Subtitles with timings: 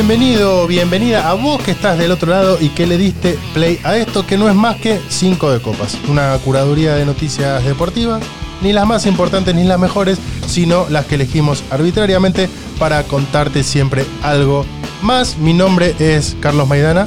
[0.00, 3.98] bienvenido, bienvenida a vos que estás del otro lado y que le diste play a
[3.98, 5.98] esto que no es más que 5 de copas.
[6.08, 8.22] Una curaduría de noticias deportivas,
[8.62, 10.16] ni las más importantes ni las mejores,
[10.46, 14.64] sino las que elegimos arbitrariamente para contarte siempre algo
[15.02, 15.36] más.
[15.36, 17.06] Mi nombre es Carlos Maidana.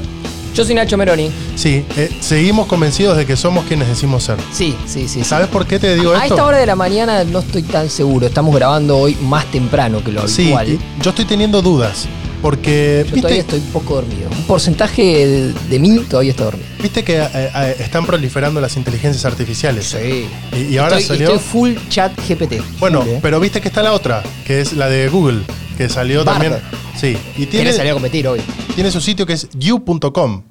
[0.53, 1.31] Yo soy Nacho Meroni.
[1.55, 4.38] Sí, eh, seguimos convencidos de que somos quienes decimos ser.
[4.52, 5.07] Sí, sí, sí.
[5.07, 5.23] sí.
[5.23, 6.35] ¿Sabes por qué te digo a, esto?
[6.35, 8.27] A esta hora de la mañana no estoy tan seguro.
[8.27, 10.70] Estamos grabando hoy más temprano que lo Sí, habitual.
[10.70, 12.07] y yo estoy teniendo dudas.
[12.43, 14.29] Porque, Yo todavía estoy un poco dormido.
[14.29, 16.67] Un porcentaje de, de mí todavía está dormido.
[16.81, 19.85] viste que eh, eh, están proliferando las inteligencias artificiales.
[19.85, 20.27] Sí.
[20.55, 21.34] Y, y ahora estoy, salió.
[21.35, 22.61] estoy full chat GPT.
[22.79, 23.20] Bueno, Full, ¿eh?
[23.21, 25.43] pero viste que está la otra, que es la de Google,
[25.77, 26.39] que salió Bard.
[26.41, 26.61] también.
[26.99, 28.41] Sí, y Tiene tiene, salir a competir hoy.
[28.75, 30.43] tiene su sitio que es you.com.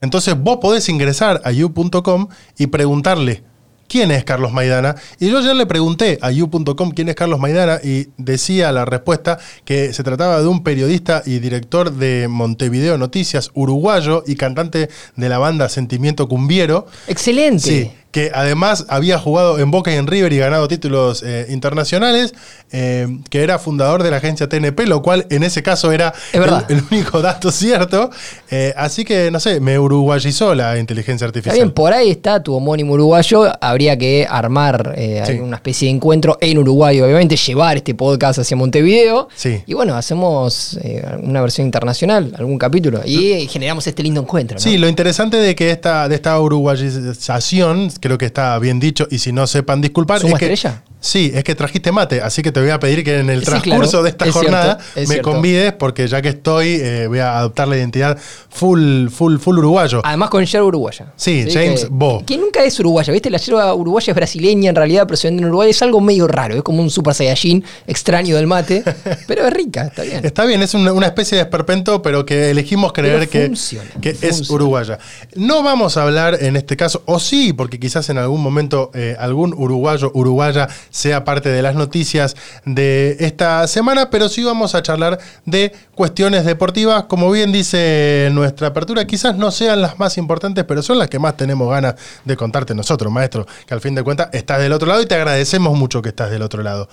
[0.00, 2.28] Entonces vos podés ingresar a you.com
[2.58, 3.44] y preguntarle
[3.90, 4.94] quién es Carlos Maidana.
[5.18, 9.38] Y yo ya le pregunté a you.com quién es Carlos Maidana y decía la respuesta
[9.64, 15.28] que se trataba de un periodista y director de Montevideo Noticias, uruguayo y cantante de
[15.28, 16.86] la banda Sentimiento Cumbiero.
[17.08, 17.58] Excelente.
[17.60, 22.34] Sí, que además había jugado en Boca y en River y ganado títulos eh, internacionales,
[22.72, 26.40] eh, que era fundador de la agencia TNP, lo cual en ese caso era Es
[26.68, 28.10] el, único dato cierto.
[28.50, 31.56] Eh, así que, no sé, me uruguayizó la inteligencia Está artificial.
[31.56, 33.52] bien, por ahí está tu homónimo uruguayo.
[33.60, 34.94] Habría que armar
[35.26, 35.34] Sí.
[35.34, 39.28] una especie de encuentro en Uruguay, obviamente, llevar este podcast hacia Montevideo.
[39.34, 39.62] Sí.
[39.66, 40.78] Y bueno, hacemos
[41.22, 43.02] una versión internacional, algún capítulo.
[43.04, 44.56] Y generamos este lindo encuentro.
[44.56, 44.60] ¿no?
[44.60, 49.18] Sí, lo interesante de que esta, de esta uruguayización, creo que está bien dicho, y
[49.18, 50.82] si no sepan disculpar, ¿Suma es que, estrella?
[51.00, 53.46] Sí, es que trajiste mate, así que te voy a pedir que en el Sí,
[53.46, 55.32] transcurso claro, de esta es jornada cierto, es me cierto.
[55.32, 58.18] convides, porque ya que estoy, eh, voy a adoptar la identidad
[58.50, 60.02] full, full, full uruguayo.
[60.04, 61.12] Además con yerba uruguaya.
[61.16, 62.24] Sí, James que, Bo.
[62.26, 63.30] Que nunca es uruguaya, ¿viste?
[63.30, 65.70] La yerba uruguaya es brasileña en realidad, pero en Uruguay.
[65.70, 68.82] Es algo medio raro, es como un super saiyajin extraño del mate,
[69.26, 70.24] pero es rica, está bien.
[70.24, 73.90] Está bien, es una, una especie de esperpento, pero que elegimos creer Pero que, funciona,
[74.00, 74.54] que es funciona.
[74.54, 74.98] uruguaya.
[75.34, 79.16] No vamos a hablar en este caso, o sí, porque quizás en algún momento eh,
[79.18, 84.82] algún uruguayo, uruguaya sea parte de las noticias de esta semana, pero sí vamos a
[84.82, 87.04] charlar de cuestiones deportivas.
[87.04, 91.18] Como bien dice nuestra apertura, quizás no sean las más importantes, pero son las que
[91.18, 94.88] más tenemos ganas de contarte nosotros, maestro, que al fin de cuentas estás del otro
[94.88, 96.88] lado y te agradecemos mucho que estás del otro lado.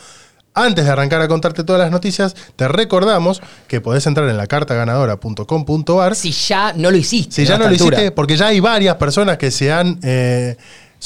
[0.57, 4.47] Antes de arrancar a contarte todas las noticias, te recordamos que podés entrar en la
[4.47, 6.15] cartaganadora.com.ar.
[6.15, 7.35] Si ya no lo hiciste.
[7.35, 7.97] Si ya no lo altura.
[7.97, 10.57] hiciste, porque ya hay varias personas que se han eh,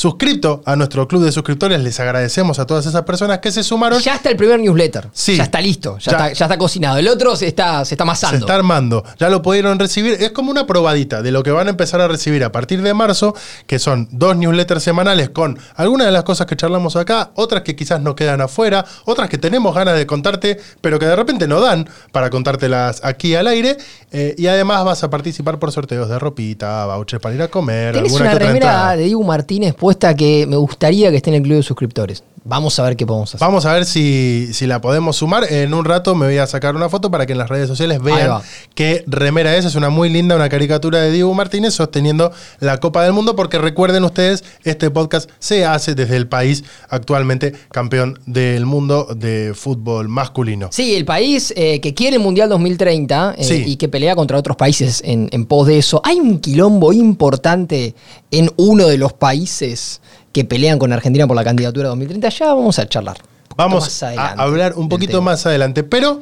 [0.01, 4.01] suscrito a nuestro club de suscriptores, les agradecemos a todas esas personas que se sumaron.
[4.01, 5.09] Ya está el primer newsletter.
[5.13, 5.35] Sí.
[5.35, 6.17] Ya está listo, ya, Ya.
[6.17, 6.97] Está, ya está cocinado.
[6.97, 8.35] El otro se está, se está amasando.
[8.35, 10.13] Se está armando, ya lo pudieron recibir.
[10.13, 12.95] Es como una probadita de lo que van a empezar a recibir a partir de
[12.95, 13.35] marzo,
[13.67, 17.75] que son dos newsletters semanales con algunas de las cosas que charlamos acá, otras que
[17.75, 21.61] quizás nos quedan afuera, otras que tenemos ganas de contarte, pero que de repente no
[21.61, 23.77] dan para contártelas aquí al aire.
[24.11, 27.93] Eh, y además vas a participar por sorteos de ropita, vouchers para ir a comer,
[27.93, 31.37] Tienes alguna una que remera de Diego Martínez puesta que me gustaría que esté en
[31.37, 32.23] el club de suscriptores.
[32.43, 33.39] Vamos a ver qué podemos hacer.
[33.45, 35.43] Vamos a ver si, si la podemos sumar.
[35.51, 38.01] En un rato me voy a sacar una foto para que en las redes sociales
[38.01, 38.41] vean
[38.73, 39.65] qué remera es.
[39.65, 43.59] Es una muy linda, una caricatura de Diego Martínez sosteniendo la Copa del Mundo, porque
[43.59, 50.07] recuerden ustedes, este podcast se hace desde el país actualmente campeón del mundo de fútbol
[50.09, 50.69] masculino.
[50.71, 53.63] Sí, el país eh, que quiere el Mundial 2030 eh, Sí.
[53.67, 56.01] y que pelea contra otros países en, en pos de eso.
[56.03, 57.93] Hay un quilombo importante
[58.31, 60.01] en uno de los países
[60.31, 62.29] que pelean con Argentina por la candidatura 2030.
[62.29, 63.17] Ya vamos a charlar.
[63.57, 66.21] Vamos a hablar un poquito más adelante, pero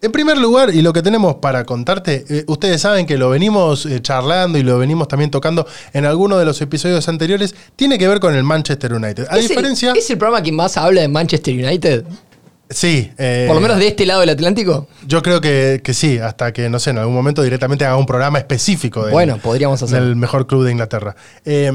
[0.00, 3.86] en primer lugar, y lo que tenemos para contarte, eh, ustedes saben que lo venimos
[3.86, 8.06] eh, charlando y lo venimos también tocando en alguno de los episodios anteriores, tiene que
[8.06, 9.26] ver con el Manchester United.
[9.30, 9.92] A ¿Es el- diferencia...
[9.96, 12.04] ¿Es el programa que más habla de Manchester United?
[12.70, 13.10] Sí.
[13.18, 14.88] eh, Por lo menos de este lado del Atlántico.
[15.06, 18.06] Yo creo que, que sí, hasta que, no sé, en algún momento directamente haga un
[18.06, 20.02] programa específico del, Bueno, podríamos hacer.
[20.02, 21.14] del mejor club de Inglaterra.
[21.44, 21.70] Eh,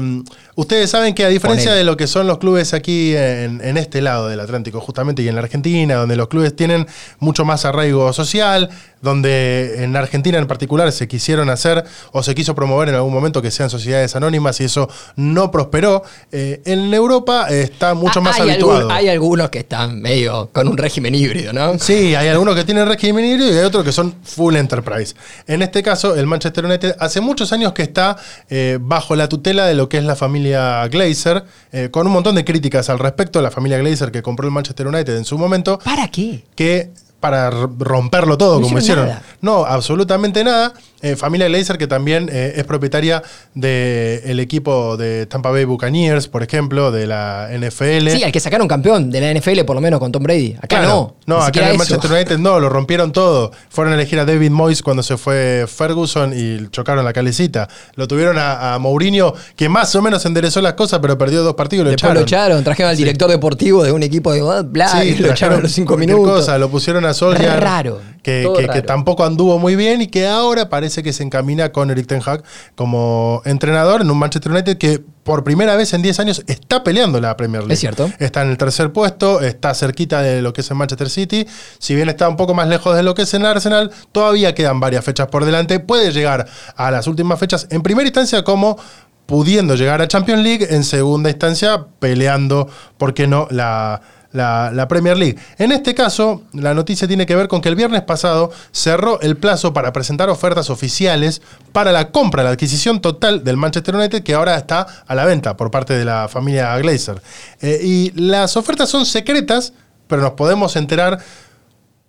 [0.56, 4.00] ustedes saben que a diferencia de lo que son los clubes aquí en, en este
[4.02, 6.86] lado del Atlántico, justamente y en la Argentina, donde los clubes tienen
[7.18, 8.70] mucho más arraigo social,
[9.02, 13.40] donde en Argentina en particular se quisieron hacer o se quiso promover en algún momento
[13.42, 16.02] que sean sociedades anónimas y eso no prosperó,
[16.32, 18.76] eh, en Europa está mucho Ah, más hay habituado.
[18.80, 21.78] algún- hay algunos que están medio con un régimen híbrido, ¿no?
[21.78, 25.14] Sí, hay algunos que tienen régimen híbrido y hay otros que son full enterprise.
[25.46, 28.16] En este caso, el Manchester United hace muchos años que está
[28.50, 32.34] eh, bajo la tutela de lo que es la familia Glazer, eh, con un montón
[32.34, 33.40] de críticas al respecto.
[33.40, 36.44] La familia Glazer que compró el Manchester United en su momento, ¿Para qué?
[36.54, 39.08] que para romperlo todo, No como hicieron hicieron.
[39.08, 39.22] nada.
[39.42, 40.72] No, absolutamente nada.
[41.02, 43.22] Eh, familia Glazer que también eh, es propietaria
[43.54, 48.08] del equipo de Tampa Bay Buccaneers, por ejemplo, de la NFL.
[48.10, 50.54] Sí, al que sacaron campeón de la NFL, por lo menos con Tom Brady.
[50.58, 50.88] Acá Claro.
[51.26, 51.36] no.
[51.36, 51.78] No, acá en el.
[51.78, 53.52] Manchester United no, lo rompieron todo.
[53.68, 57.68] Fueron a elegir a David Moyes cuando se fue Ferguson y chocaron la calecita.
[57.94, 61.54] Lo tuvieron a, a Mourinho, que más o menos enderezó las cosas, pero perdió dos
[61.54, 62.22] partidos y lo Después echaron.
[62.22, 65.70] lo echaron, trajeron al director deportivo de un equipo de bla, y lo echaron los
[65.72, 66.40] cinco minutos.
[66.40, 70.89] cosa, lo pusieron a Solskjaer, Raro, que, tampoco anduvo muy bien y que ahora parece
[70.90, 72.42] que se encamina con Eric Ten Hag
[72.74, 77.20] como entrenador en un Manchester United que por primera vez en 10 años está peleando
[77.20, 77.74] la Premier League.
[77.74, 78.10] Es cierto.
[78.18, 81.46] Está en el tercer puesto, está cerquita de lo que es en Manchester City.
[81.78, 84.80] Si bien está un poco más lejos de lo que es en Arsenal, todavía quedan
[84.80, 85.78] varias fechas por delante.
[85.80, 86.46] Puede llegar
[86.76, 88.78] a las últimas fechas en primera instancia como
[89.26, 94.02] pudiendo llegar a Champions League, en segunda instancia peleando, ¿por qué no?, la,
[94.32, 95.36] la- Premier League.
[95.58, 99.36] En este caso, la noticia tiene que ver con que el viernes pasado cerró el
[99.36, 101.42] plazo para presentar ofertas oficiales
[101.72, 105.56] para la compra, la adquisición total del Manchester United, que ahora está a la venta
[105.56, 107.20] por parte de la familia Glazer.
[107.60, 109.72] Eh, y las ofertas son secretas,
[110.08, 111.18] pero nos podemos enterar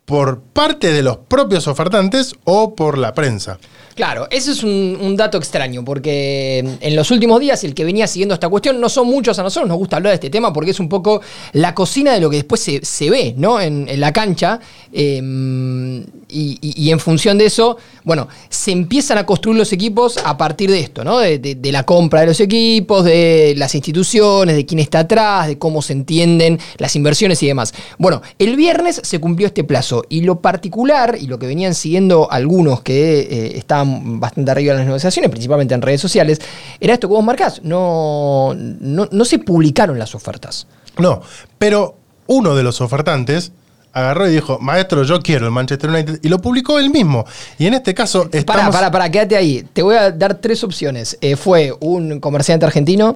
[0.05, 3.59] por parte de los propios ofertantes o por la prensa.
[3.95, 8.33] Claro, ese es un, dato extraño, porque en los últimos días el que venía siguiendo
[8.33, 10.79] esta cuestión, no son muchos a nosotros, nos gusta hablar de este tema porque es
[10.79, 11.21] un poco
[11.53, 13.59] la cocina de lo que después se, ve ¿no?
[13.59, 14.59] en, la cancha,
[14.91, 20.71] y- y en función de eso, bueno, se empiezan a construir los equipos a partir
[20.71, 21.19] de esto, ¿no?
[21.19, 25.81] de, la compra de los equipos, de las instituciones, de quién está atrás, de cómo
[25.81, 27.73] se entienden las inversiones y demás.
[27.97, 32.31] Bueno, el viernes se cumplió este plazo y lo particular y lo que venían siguiendo
[32.31, 36.41] algunos que eh, estaban bastante arriba en las negociaciones, principalmente en redes sociales,
[36.79, 37.61] era esto que vos marcás.
[37.63, 40.67] No, no, no se publicaron las ofertas.
[40.97, 41.21] No,
[41.57, 41.95] pero
[42.27, 43.51] uno de los ofertantes
[43.93, 47.25] agarró y dijo, maestro, yo quiero el Manchester United, y lo publicó él mismo.
[47.57, 48.75] Y en este caso Pará, estamos...
[48.75, 49.65] pará, pará, quédate ahí.
[49.73, 51.17] Te voy a dar tres opciones.
[51.21, 53.15] Eh, fue un comerciante argentino,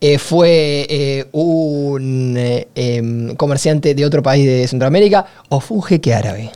[0.00, 2.36] eh, fue eh, un
[2.74, 6.50] em, comerciante de otro país de Centroamérica o fue un jeque árabe.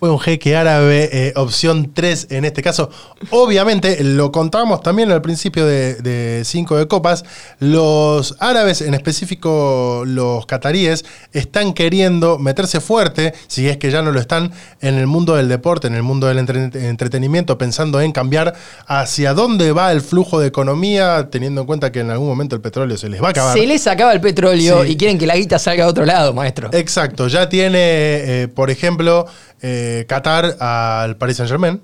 [0.00, 2.88] Fue un jeque árabe, eh, opción 3 en este caso.
[3.28, 7.22] Obviamente, lo contábamos también al principio de, de Cinco de Copas,
[7.58, 11.04] los árabes, en específico los cataríes,
[11.34, 15.48] están queriendo meterse fuerte, si es que ya no lo están, en el mundo del
[15.50, 18.54] deporte, en el mundo del entre- entretenimiento, pensando en cambiar
[18.86, 22.62] hacia dónde va el flujo de economía, teniendo en cuenta que en algún momento el
[22.62, 23.58] petróleo se les va a acabar.
[23.58, 24.92] Se les acaba el petróleo Sí.
[24.92, 26.70] y quieren que la guita salga de otro lado, maestro.
[26.72, 29.26] Exacto, ya tiene, eh, por ejemplo,
[29.62, 31.80] eh, Qatar al Paris Saint Germain,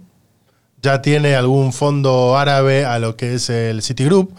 [0.83, 4.37] ya tiene algún fondo árabe a lo que es el Citigroup,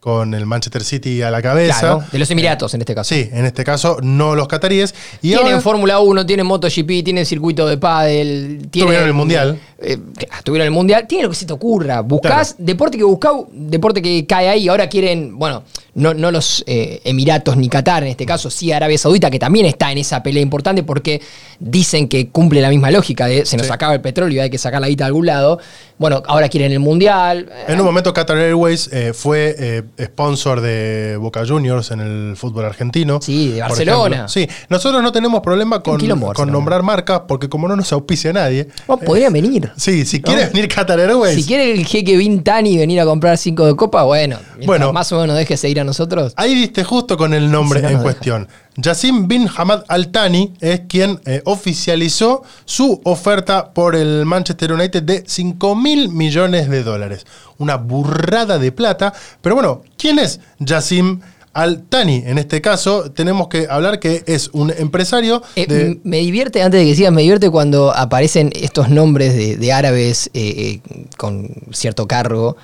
[0.00, 1.78] con el Manchester City a la cabeza.
[1.80, 3.14] Claro, de los Emiratos en este caso.
[3.14, 4.94] Sí, en este caso no los cataríes.
[5.20, 9.60] Y tienen ahora- Fórmula 1, tienen MotoGP, tienen circuito de pádel, tienen, Tuvieron el Mundial.
[9.78, 12.00] eh, claro, tuvieron el mundial, tienen lo que se te ocurra.
[12.00, 14.68] Buscás deporte que buscás, deporte que cae ahí.
[14.68, 15.64] Ahora quieren, bueno,
[15.94, 19.66] no, no los eh, Emiratos ni Qatar, en este caso, sí Arabia Saudita, que también
[19.66, 21.20] está en esa pelea importante porque
[21.58, 23.72] dicen que cumple la misma lógica de se nos Sí.
[23.72, 25.58] acaba el petróleo y hay que sacar la guita de algún lado.
[25.98, 27.50] Bueno, ahora quieren el mundial.
[27.68, 32.64] En un momento Qatar Airways eh, fue eh, sponsor de Boca Juniors en el fútbol
[32.64, 33.20] argentino.
[33.22, 34.28] Sí, de Barcelona.
[34.28, 36.00] Sí, nosotros no tenemos problema con,
[36.34, 38.68] con nombrar marcas porque como no nos auspicia nadie.
[38.86, 39.70] Bueno, podrían venir.
[39.76, 40.24] Sí, si ¿No?
[40.24, 41.34] quiere venir Qatar Airways.
[41.36, 44.92] Si quiere el jeque Vintani venir a comprar cinco de copa, bueno, Bueno.
[44.92, 46.32] más o menos deje seguir a nosotros.
[46.36, 48.48] Ahí diste justo con el nombre Si no, en deja.
[48.82, 55.02] Yassim bin Hamad Al Thani es quien eh, oficializó su oferta por el Manchester United
[55.02, 57.26] de 5 mil millones de dólares.
[57.58, 59.12] Una burrada de plata.
[59.42, 61.20] Pero bueno, ¿quién es Yassim
[61.52, 62.22] Al Thani?
[62.26, 66.00] En este caso, tenemos que hablar que es un empresario Eh, de.
[66.04, 70.30] Me divierte, antes de que sigas, me divierte cuando aparecen estos nombres de, de árabes
[70.32, 72.56] eh, eh, con cierto cargo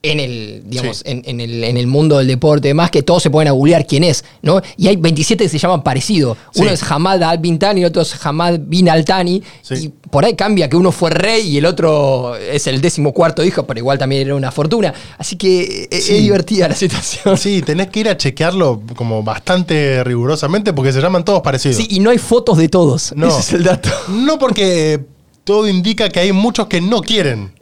[0.00, 1.02] en el, digamos, Sí.
[1.06, 3.84] en, en el, en el mundo del deporte, más que todos se pueden a googlear
[3.84, 4.62] quién es, ¿no?
[4.76, 6.36] Y hay 27 que se llaman parecido.
[6.54, 6.74] Uno Sí.
[6.74, 9.42] es Hamad Al Bintani y el otro es Hamad Bin Al Thani.
[9.60, 9.74] Sí.
[9.74, 13.42] Y por ahí cambia que uno fue rey y el otro es el décimo cuarto
[13.44, 14.94] hijo, pero igual también era una fortuna.
[15.18, 17.36] Así que eh, es divertida la situación.
[17.36, 21.76] Sí, tenés que ir a chequearlo como bastante rigurosamente porque se llaman todos parecidos.
[21.76, 23.12] Sí, y no hay fotos de todos.
[23.16, 23.26] No.
[23.26, 23.90] Ese es el dato.
[24.10, 25.00] No porque
[25.42, 27.57] todo indica que hay muchos que no quieren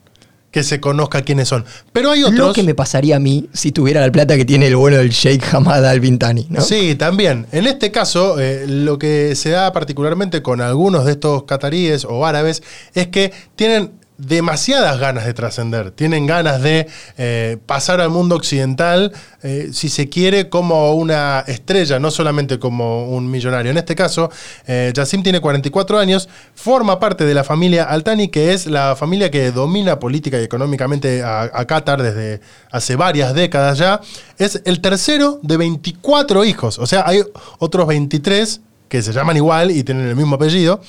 [0.57, 1.67] que se conozca quiénes son.
[1.93, 2.39] Pero hay otros.
[2.39, 5.11] Lo que me pasaría a mí si tuviera la plata que tiene el bueno del
[5.11, 6.63] Sheikh Hamad Al Bintani, ¿no?
[6.63, 7.47] Sí, también.
[7.53, 12.25] En este caso, eh, lo que se da particularmente con algunos de estos cataríes o
[12.25, 12.63] árabes
[12.95, 16.87] es que tienen demasiadas ganas de trascender, tienen ganas de
[17.19, 23.11] eh, pasar al mundo occidental, eh, si se quiere, como una estrella, no solamente como
[23.11, 23.71] un millonario.
[23.71, 24.31] En este caso,
[24.67, 24.93] eh,
[25.23, 29.99] tiene 44 años, forma parte de la familia Altani, que es la familia que domina
[29.99, 34.01] política y económicamente a, a Qatar desde hace varias décadas ya.
[34.39, 37.23] Es el tercero de 24 hijos, o sea, hay
[37.59, 40.81] otros 23 que se llaman igual y tienen el mismo apellido.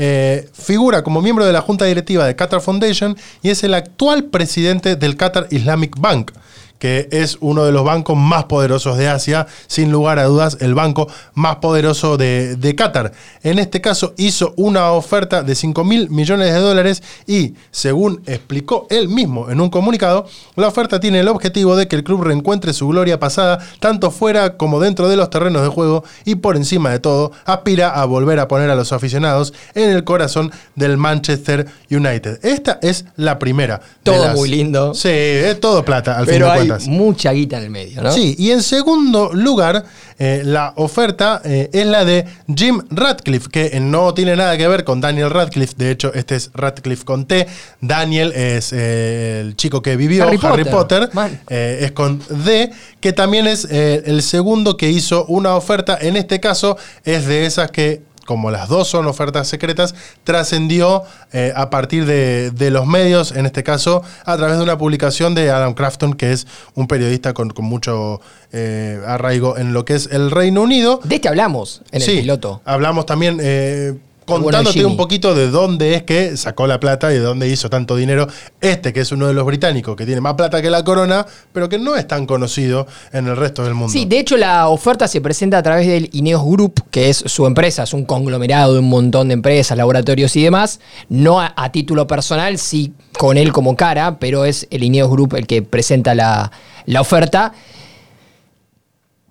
[0.00, 4.24] Eh, figura como miembro de la junta directiva de Qatar Foundation y es el actual
[4.26, 6.30] presidente del Qatar Islamic Bank
[6.78, 10.74] que es uno de los bancos más poderosos de Asia, sin lugar a dudas el
[10.74, 13.12] banco más poderoso de, de Qatar.
[13.42, 18.86] En este caso hizo una oferta de 5 mil millones de dólares y, según explicó
[18.90, 22.72] él mismo en un comunicado, la oferta tiene el objetivo de que el club reencuentre
[22.72, 26.90] su gloria pasada, tanto fuera como dentro de los terrenos de juego y por encima
[26.90, 31.66] de todo, aspira a volver a poner a los aficionados en el corazón del Manchester
[31.90, 32.38] United.
[32.44, 33.80] Esta es la primera.
[34.02, 34.94] Todo las- muy lindo.
[34.94, 38.12] Sí, es todo plata al fin Pero de hay mucha guita en el medio, ¿no?
[38.12, 39.84] Sí, y en segundo lugar,
[40.18, 44.84] eh, la oferta eh, es la de Jim Radcliffe, que no tiene nada que ver
[44.84, 45.74] con Daniel Radcliffe.
[45.76, 47.46] De hecho, este es Radcliffe con T.
[47.80, 51.08] Daniel es eh, el chico que vivió Harry Harry, Potter.
[51.10, 51.40] Potter.
[51.48, 52.70] Es con D,
[53.00, 55.98] que también es el segundo que hizo una oferta.
[56.00, 61.50] En este caso, es de esas que como las dos son ofertas secretas, trascendió eh,
[61.56, 65.50] a partir de, de los medios, en este caso a través de una publicación de
[65.50, 68.20] Adam Crafton, que es un periodista con, con mucho
[68.52, 71.00] eh, arraigo en lo que es el Reino Unido.
[71.04, 72.60] De este hablamos en Sí, el piloto.
[72.66, 73.94] Hablamos también eh,
[74.28, 77.96] contándote un poquito de dónde es que sacó la plata y de dónde hizo tanto
[77.96, 78.28] dinero.
[78.60, 81.68] Este, que es uno de los británicos, que tiene más plata que la corona, pero
[81.68, 83.92] que no es tan conocido en el resto del mundo.
[83.92, 87.46] Sí, de hecho la oferta se presenta a través del Ineos Group, que es su
[87.46, 90.80] empresa, es un conglomerado de un montón de empresas, laboratorios y demás.
[91.08, 95.34] No a, a título personal, sí con él como cara, pero es el Ineos Group
[95.34, 96.52] el que presenta la,
[96.86, 97.52] la oferta.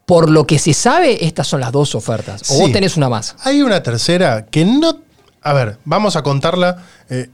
[0.08, 2.50] Por lo que se sabe, estas son las dos ofertas.
[2.50, 3.36] O vos tenés una más.
[3.44, 5.00] Hay una tercera que no.
[5.42, 7.30] A ver, vamos a contarla eh,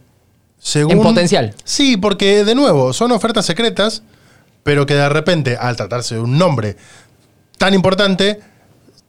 [0.57, 0.93] según.
[0.93, 1.53] En potencial.
[1.63, 4.01] Sí, porque de nuevo, son ofertas secretas,
[4.63, 6.75] pero que de repente, al tratarse de un nombre
[7.59, 8.39] tan importante,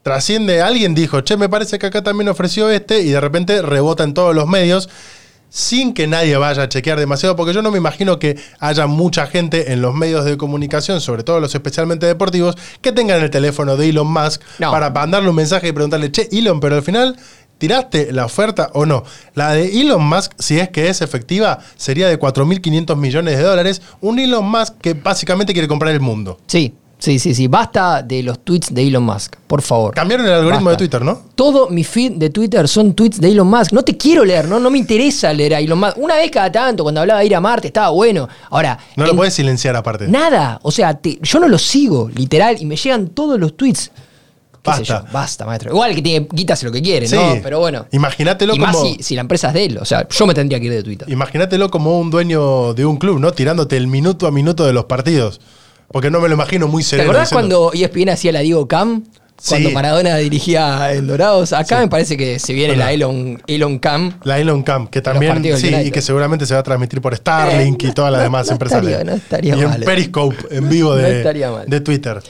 [0.02, 0.60] trasciende.
[0.60, 4.12] Alguien dijo, che, me parece que acá también ofreció este, y de repente rebota en
[4.12, 4.90] todos los medios.
[5.48, 9.26] Sin que nadie vaya a chequear demasiado, porque yo no me imagino que haya mucha
[9.28, 13.76] gente en los medios de comunicación, sobre todo los especialmente deportivos, que tengan el teléfono
[13.76, 14.72] de Elon Musk No.
[14.72, 17.16] para mandarle un mensaje y preguntarle, che, Elon, pero al final,
[17.58, 19.04] ¿tiraste la oferta o no?
[19.34, 23.80] La de Elon Musk, si es que es efectiva, sería de 4.500 millones de dólares.
[24.00, 26.38] Un Elon Musk que básicamente quiere comprar el mundo.
[26.48, 27.46] Sí, sí, sí, sí.
[27.46, 29.94] Basta de los tweets de Elon Musk, por favor.
[29.94, 30.70] Cambiaron el algoritmo Basta.
[30.70, 31.22] de Twitter, ¿no?
[31.34, 33.72] Todo mi feed de Twitter son tweets de Elon Musk.
[33.72, 35.98] No te quiero leer, no, no me interesa leer a Elon Musk.
[35.98, 38.28] Una vez cada tanto, cuando hablaba de ir a Marte, estaba bueno.
[38.50, 40.08] Ahora, No lo en- puedes silenciar aparte.
[40.08, 40.58] nada.
[40.62, 43.90] O sea, te- yo no lo sigo, literal, y me llegan todos los tweets.
[44.62, 45.04] ¿Qué sé Basta.
[45.12, 45.70] Basta, maestro.
[45.72, 47.14] Igual que tiene hace lo que quiere, Sí.
[47.16, 47.36] ¿no?
[47.42, 47.84] Pero bueno.
[47.92, 49.76] Imagínatelo y más como- si, si la empresa es de él.
[49.78, 51.10] O sea, yo me tendría que ir de Twitter.
[51.10, 53.30] Imagínatelo como un dueño de un club, ¿no?
[53.32, 55.38] Tirándote el minuto a minuto de los partidos.
[55.90, 57.10] Porque no me lo imagino muy ¿Te sereno.
[57.10, 59.04] acordás diciendo, cuando ESPN hacía la Diego Cam?
[59.48, 59.74] Cuando Sí.
[59.74, 61.52] Maradona dirigía en Dorados.
[61.52, 61.82] Acá Sí.
[61.82, 64.18] me parece que se viene la Elon, Elon Cam.
[64.22, 67.82] La Elon Camp, que también, sí, y que seguramente se va a transmitir por Starlink
[67.82, 68.78] Eh, y todas las no- demás no empresas.
[68.82, 69.84] estaría- no estaría y en eh.
[69.84, 72.20] Periscope, en vivo de, Twitter.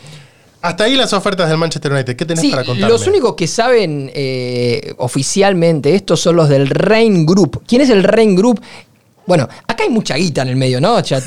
[0.63, 2.17] Hasta ahí las ofertas del Manchester United.
[2.17, 2.91] ¿Qué tenés Sí, para contarme?
[2.91, 7.63] los únicos que saben eh, oficialmente estos son los del Rain Group.
[7.67, 8.61] ¿Quién es el Rain Group?
[9.27, 11.01] Bueno, acá hay mucha guita en el medio, ¿no?
[11.01, 11.23] Ya,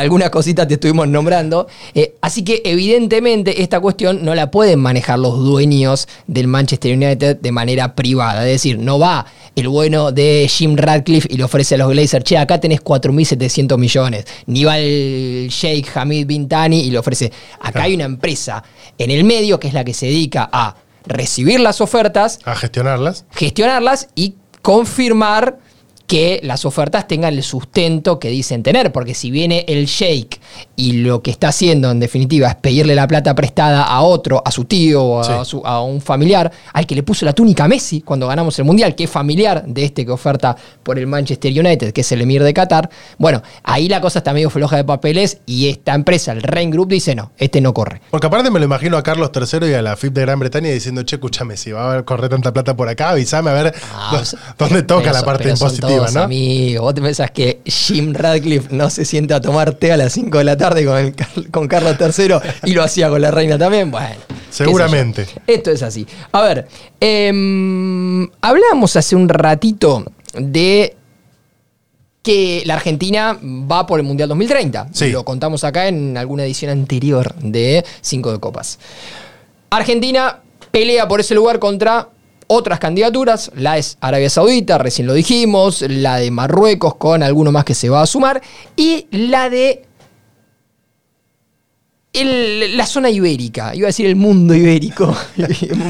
[0.00, 1.66] algunas cositas te estuvimos nombrando.
[1.94, 7.36] Eh, así que evidentemente esta cuestión no la pueden manejar los dueños del Manchester United
[7.40, 8.46] de manera privada.
[8.46, 12.24] Es decir, no va el bueno de Jim Radcliffe y le ofrece a los Glazers,
[12.24, 14.24] che, acá tenés 4.700 millones.
[14.46, 17.30] Ni va el Sheikh Hamid Bin Tani y le ofrece,
[17.60, 18.62] acá hay una empresa
[18.96, 23.26] en el medio que es la que se dedica a recibir las ofertas, A gestionarlas.
[23.30, 25.58] gestionarlas y confirmar
[26.12, 30.38] que las ofertas tengan el sustento que dicen tener, porque si viene el shake
[30.76, 34.50] y lo que está haciendo en definitiva es pedirle la plata prestada a otro, a
[34.50, 35.50] su tío o a, Sí.
[35.50, 38.66] su- a un familiar, al que le puso la túnica a Messi cuando ganamos el
[38.66, 42.20] Mundial, que es familiar de este que oferta por el Manchester United, que es el
[42.20, 46.32] Emir de Qatar, bueno, ahí la cosa está medio floja de papeles y esta empresa,
[46.32, 48.02] el Rain Group, dice no, este no corre.
[48.10, 50.68] Porque aparte me lo imagino a Carlos III y a la FIP de Gran Bretaña
[50.68, 54.22] diciendo, che, escúchame, si va a correr tanta plata por acá, avísame a ver Ah,
[54.58, 59.04] dónde toca pero la parte impositiva, Amigos, vos te pensás que Jim Radcliffe no se
[59.04, 61.96] sienta a tomar té a las 5 de la tarde con, el Car- con Carlos
[62.00, 63.90] III y lo hacía con la reina también.
[63.90, 64.16] Bueno.
[64.50, 65.26] Seguramente.
[65.46, 66.06] Esto es así.
[66.32, 66.68] A ver,
[67.00, 70.04] em, hablamos hace un ratito
[70.34, 70.96] de
[72.22, 74.88] que la Argentina va por el Mundial 2030.
[74.92, 75.10] Sí.
[75.10, 78.78] Lo contamos acá en alguna edición anterior de Cinco de Copas.
[79.70, 80.38] Argentina
[80.70, 82.08] pelea por ese lugar contra
[82.52, 83.50] otras candidaturas.
[83.56, 85.82] La es Arabia Saudita, recién lo dijimos.
[85.82, 88.40] La de Marruecos, con alguno más que se va a sumar.
[88.76, 89.84] Y la de
[92.12, 95.16] el- la zona ibérica, iba a decir el mundo ibérico.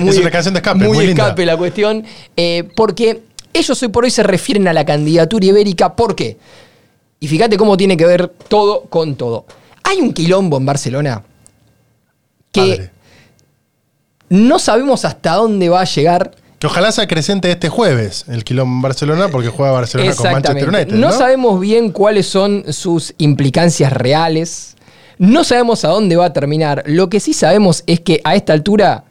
[0.06, 1.24] Es una canción de escape, Muy, muy linda.
[1.24, 2.04] escape la cuestión.
[2.36, 5.94] eh, porque ellos hoy por hoy se refieren a la candidatura ibérica.
[5.96, 6.38] ¿Por qué?
[7.20, 9.46] Y fíjate cómo tiene que ver todo con todo.
[9.84, 11.22] Hay un quilombo en Barcelona
[12.52, 12.90] que Padre.
[14.28, 16.34] no sabemos hasta dónde va a llegar.
[16.62, 20.68] Que ojalá sea creciente este jueves el quilombo en Barcelona porque juega Barcelona con Manchester
[20.68, 20.92] United.
[20.94, 21.12] No, ¿no?
[21.12, 24.76] sabemos bien cuáles son sus implicancias reales.
[25.18, 26.84] No sabemos a dónde va a terminar.
[26.86, 29.02] Lo que sí sabemos es que a esta altura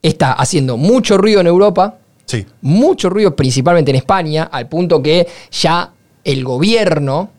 [0.00, 2.46] está haciendo mucho ruido en Europa, Sí.
[2.60, 7.30] mucho ruido principalmente en España, al punto que ya el gobierno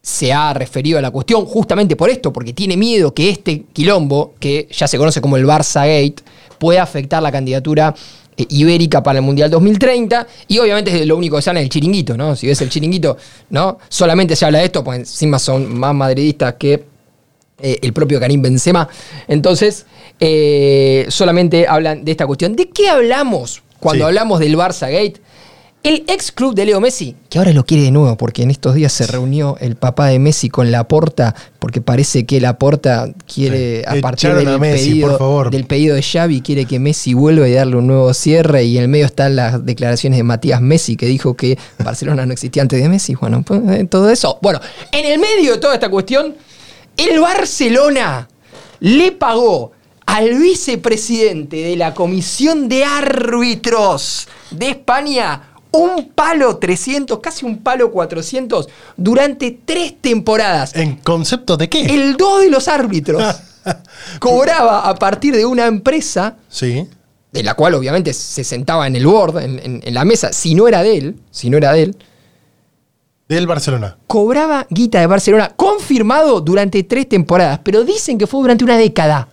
[0.00, 4.34] se ha referido a la cuestión justamente por esto, porque tiene miedo que este quilombo,
[4.38, 6.22] que ya se conoce como el Barça Gate,
[6.60, 7.92] pueda afectar la candidatura
[8.36, 11.70] ibérica para el Mundial 2030 y obviamente es lo único que se habla en el
[11.70, 12.36] chiringuito, ¿no?
[12.36, 13.16] Si ves el chiringuito,
[13.50, 13.78] ¿no?
[13.88, 16.84] Solamente se habla de esto, pues encima son más madridistas que
[17.62, 18.86] eh, el propio Karim Benzema.
[19.28, 19.86] Entonces,
[20.20, 22.54] eh, solamente hablan de esta cuestión.
[22.54, 24.08] ¿De qué hablamos cuando Sí.
[24.08, 25.20] hablamos del Barça Gate?
[25.82, 28.74] El ex club de Leo Messi, que ahora lo quiere de nuevo, porque en estos
[28.74, 33.94] días se reunió el papá de Messi con Laporta, porque parece que Laporta quiere, a
[34.00, 37.52] partir Echaron del, a Messi, pedido, del pedido de Xavi, quiere que Messi vuelva y
[37.52, 41.06] darle un nuevo cierre, y en el medio están las declaraciones de Matías Messi, que
[41.06, 43.14] dijo que Barcelona no existía antes de Messi.
[43.14, 44.40] Bueno, pues, eh, todo eso.
[44.42, 46.34] Bueno, en el medio de toda esta cuestión,
[46.96, 48.28] el Barcelona
[48.80, 49.70] le pagó
[50.06, 55.42] al vicepresidente de la Comisión de Árbitros de España
[55.76, 60.74] un palo 300, casi un palo 400, durante tres temporadas.
[60.76, 61.82] ¿En concepto de qué?
[61.82, 63.22] El do de los árbitros
[64.20, 66.86] cobraba a partir de una empresa, Sí.
[67.32, 70.54] de la cual obviamente se sentaba en el board, en, en- en la mesa, si
[70.54, 71.96] no era de él, si no era de él,
[73.28, 73.96] Del Barcelona.
[74.06, 79.28] cobraba guita de Barcelona, confirmado durante tres temporadas, pero dicen que fue durante una década.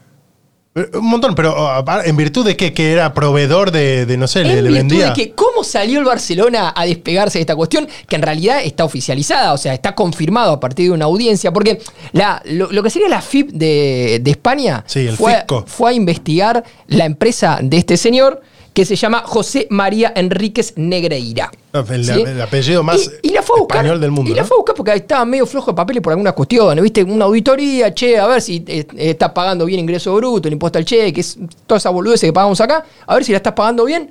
[0.75, 2.73] Un montón, pero oh, ¿en virtud de qué?
[2.73, 5.07] Que era proveedor de, de, no sé, le, en le virtud vendía.
[5.09, 8.83] de que cómo salió el Barcelona a despegarse de esta cuestión, que en realidad está
[8.83, 11.79] oficializada, o sea, está confirmado a partir de una audiencia, porque
[12.11, 15.93] la, lo, lo que sería la FIP de, de España Sí, el fue, fue a
[15.93, 18.41] investigar la empresa de este señor
[18.73, 21.51] que se llama José María Enríquez Negreira.
[21.73, 22.11] No, el- ¿Sí?
[22.21, 24.47] el apellido más y, y la fue a buscar, español del mundo, Y la ¿no?
[24.47, 27.03] fue a buscar porque estaba medio flojo de papeles por algunas cuestiones, ¿viste?
[27.03, 30.85] Una auditoría, che, a ver si eh, está pagando bien ingreso bruto, el impuesto al
[30.85, 34.09] cheque, es, toda esa boludez que pagamos acá, a ver si la estás pagando bien.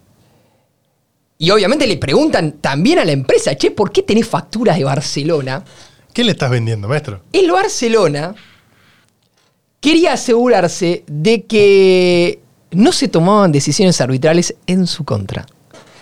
[1.38, 5.64] y obviamente le preguntan también a la empresa, che, ¿por qué tenés facturas de Barcelona?
[6.12, 7.20] ¿Qué le estás vendiendo, maestro?
[7.32, 8.34] El Barcelona
[9.80, 12.40] quería asegurarse de que
[12.70, 15.46] no se tomaban decisiones arbitrales en su contra.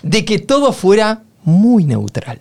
[0.02, 2.40] De que todo fuera muy neutral.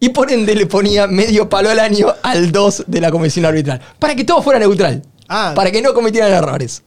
[0.00, 3.80] Y por ende le ponía medio palo al año al 2 de la comisión arbitral.
[3.98, 5.02] Para que todo fuera neutral.
[5.28, 5.52] Ah.
[5.54, 6.82] Para que no cometieran errores.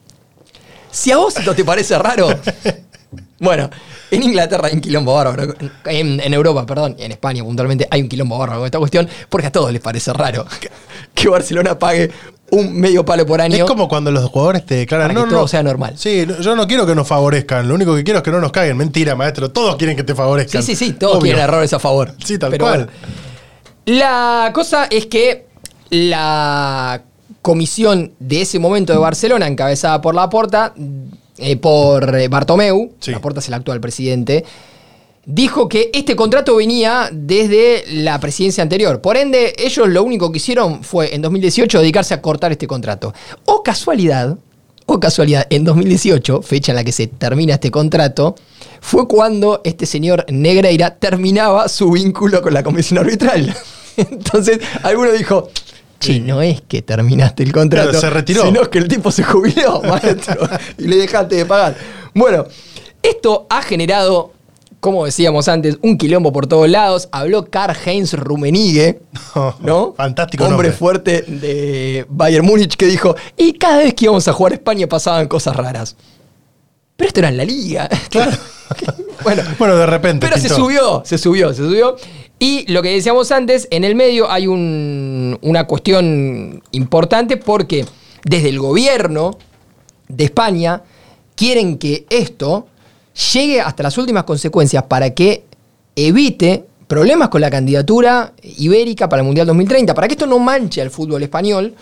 [0.91, 2.27] Si a vos esto te parece raro,
[3.39, 3.69] Bueno,
[4.11, 5.53] en Inglaterra hay un quilombo bárbaro.
[5.85, 9.47] En, en Europa, perdón, en España puntualmente hay un quilombo bárbaro con esta cuestión, porque
[9.47, 10.69] a todos les parece raro que,
[11.13, 12.11] que Barcelona pague
[12.51, 13.55] un medio palo por año.
[13.55, 15.07] Es como cuando los jugadores te declaran.
[15.07, 15.93] Para que no, todo no, sea normal".
[15.97, 17.67] Sí, yo no quiero que nos favorezcan.
[17.67, 18.77] Lo único que quiero es que no nos caigan.
[18.77, 19.51] Mentira, maestro.
[19.51, 20.61] Todos quieren que te favorezcan.
[20.63, 21.23] Sí, sí, sí, todos Obvio.
[21.33, 22.13] quieren errores a favor.
[22.23, 22.85] Sí, tal Pero cual.
[22.85, 22.91] bueno.
[23.85, 25.45] La cosa es que
[25.89, 27.01] la
[27.41, 30.73] comisión de ese momento de Barcelona, encabezada por Laporta,
[31.37, 33.11] eh, por eh, Bartomeu, Sí.
[33.11, 34.43] Laporta es el actual presidente,
[35.25, 39.01] dijo que este contrato venía desde la presidencia anterior.
[39.01, 43.13] Por ende, ellos lo único que hicieron fue en 2018 dedicarse a cortar este contrato.
[43.45, 44.37] O casualidad,
[44.85, 48.35] o casualidad, en 2018, fecha en la que se termina este contrato,
[48.81, 53.55] fue cuando este señor Negreira terminaba su vínculo con la comisión arbitral.
[53.97, 55.49] Entonces, alguno dijo,
[55.99, 58.43] che, no es que terminaste el contrato, Claro, se retiró.
[58.45, 61.75] sino que el tipo se jubiló, maestro, y le dejaste de pagar.
[62.13, 62.45] Bueno,
[63.01, 64.33] esto ha generado,
[64.85, 67.09] como decíamos antes, un quilombo por todos lados.
[67.11, 68.99] Habló Karl-Heinz Rummenigge,
[69.61, 69.93] ¿no?
[69.97, 70.71] Fantástico Hombre nombre.
[70.77, 74.85] fuerte de Bayern Múnich que dijo, y cada vez que íbamos a jugar a España
[74.87, 75.95] pasaban cosas raras.
[76.95, 77.89] Pero esto era en la liga.
[78.09, 78.31] Claro.
[79.23, 80.27] bueno, Bueno, de repente.
[80.27, 81.95] pero se subió, se subió, se subió.
[82.37, 87.85] Y lo que decíamos antes, en el medio hay un- una cuestión importante porque
[88.23, 89.37] desde el gobierno
[90.09, 90.83] de España
[91.35, 92.67] quieren que esto
[93.33, 95.45] llegue hasta las últimas consecuencias para que
[95.95, 100.81] evite problemas con la candidatura ibérica para el Mundial 2030, para que esto no manche
[100.81, 101.73] al fútbol español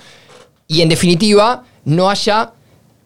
[0.67, 2.53] y en definitiva no haya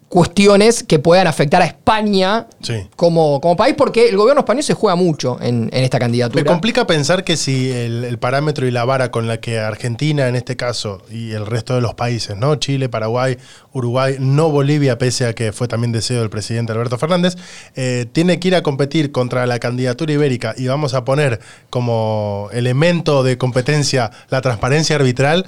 [0.10, 2.88] cuestiones que puedan afectar a España Sí.
[2.96, 6.43] como, como país, porque el gobierno español se juega mucho en, en esta Me candidatura.
[6.46, 10.36] complica pensar que si el, el parámetro y la vara con la que Argentina en
[10.38, 12.56] este caso y el resto de los países, ¿no?
[12.56, 13.38] Chile, Paraguay,
[13.74, 17.36] Uruguay, no Bolivia, pese a que fue también deseo del presidente Alberto Fernández,
[17.76, 22.50] eh, tiene que ir a competir contra la candidatura ibérica y vamos a poner como
[22.54, 25.46] elemento de competencia la transparencia arbitral,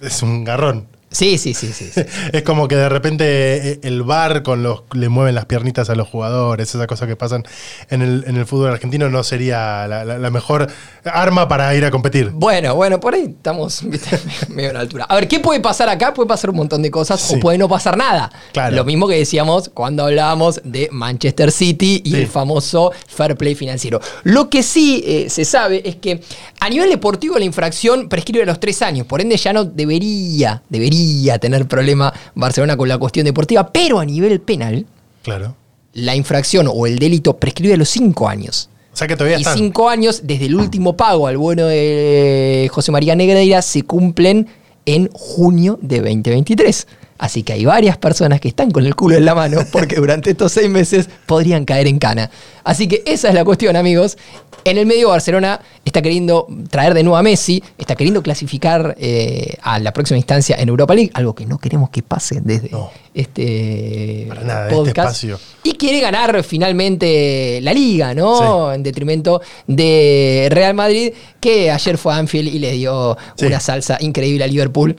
[0.00, 0.88] es un garrón.
[1.14, 1.90] Sí, sí, sí, sí.
[1.94, 2.02] sí.
[2.32, 3.24] Es como que de repente
[3.72, 7.16] eh, el bar con los le mueven las piernitas a los jugadores, esas cosas que
[7.16, 7.44] pasan
[7.90, 10.66] en el, en el fútbol argentino no sería la, la- la mejor
[11.04, 12.30] arma para ir a competir.
[12.32, 15.04] Bueno, bueno, por ahí estamos viste, medio a la altura.
[15.08, 16.12] A ver, ¿qué puede pasar acá?
[16.12, 17.36] Puede pasar un montón de cosas Sí.
[17.36, 18.30] o puede no pasar nada.
[18.52, 18.74] Claro.
[18.76, 22.16] Lo mismo que decíamos cuando hablábamos de Manchester City y Sí.
[22.16, 24.00] el famoso fair play financiero.
[24.24, 26.20] Lo que sí eh, se sabe es que
[26.60, 30.62] a nivel deportivo la infracción prescribe a los tres años, por ende ya no debería,
[30.68, 31.03] debería
[31.40, 34.86] tener problema Barcelona con la cuestión deportiva, pero a nivel penal
[35.22, 35.54] Claro.
[35.94, 38.68] la infracción o el delito prescribe a los cinco años.
[38.92, 39.56] O sea que todavía Y están.
[39.58, 44.46] cinco años desde el último pago al bueno de José María Negreira se cumplen
[44.86, 46.86] en junio de 2023.
[47.16, 50.30] Así que hay varias personas que están con el culo en la mano porque durante
[50.30, 52.30] estos seis meses podrían caer en cana.
[52.64, 54.16] Así que esa es la cuestión, amigos.
[54.64, 59.56] En el medio, Barcelona está queriendo traer de nuevo a Messi, está queriendo clasificar eh,
[59.62, 62.90] a la próxima instancia en Europa League, algo que no queremos que pase desde No.
[63.12, 64.98] este Para nada, este podcast.
[65.24, 65.38] espacio.
[65.64, 68.72] Y quiere ganar finalmente la liga, ¿no?
[68.72, 73.46] En detrimento de Real Madrid, que ayer fue a Anfield y le dio Sí.
[73.46, 74.96] una salsa increíble a Liverpool.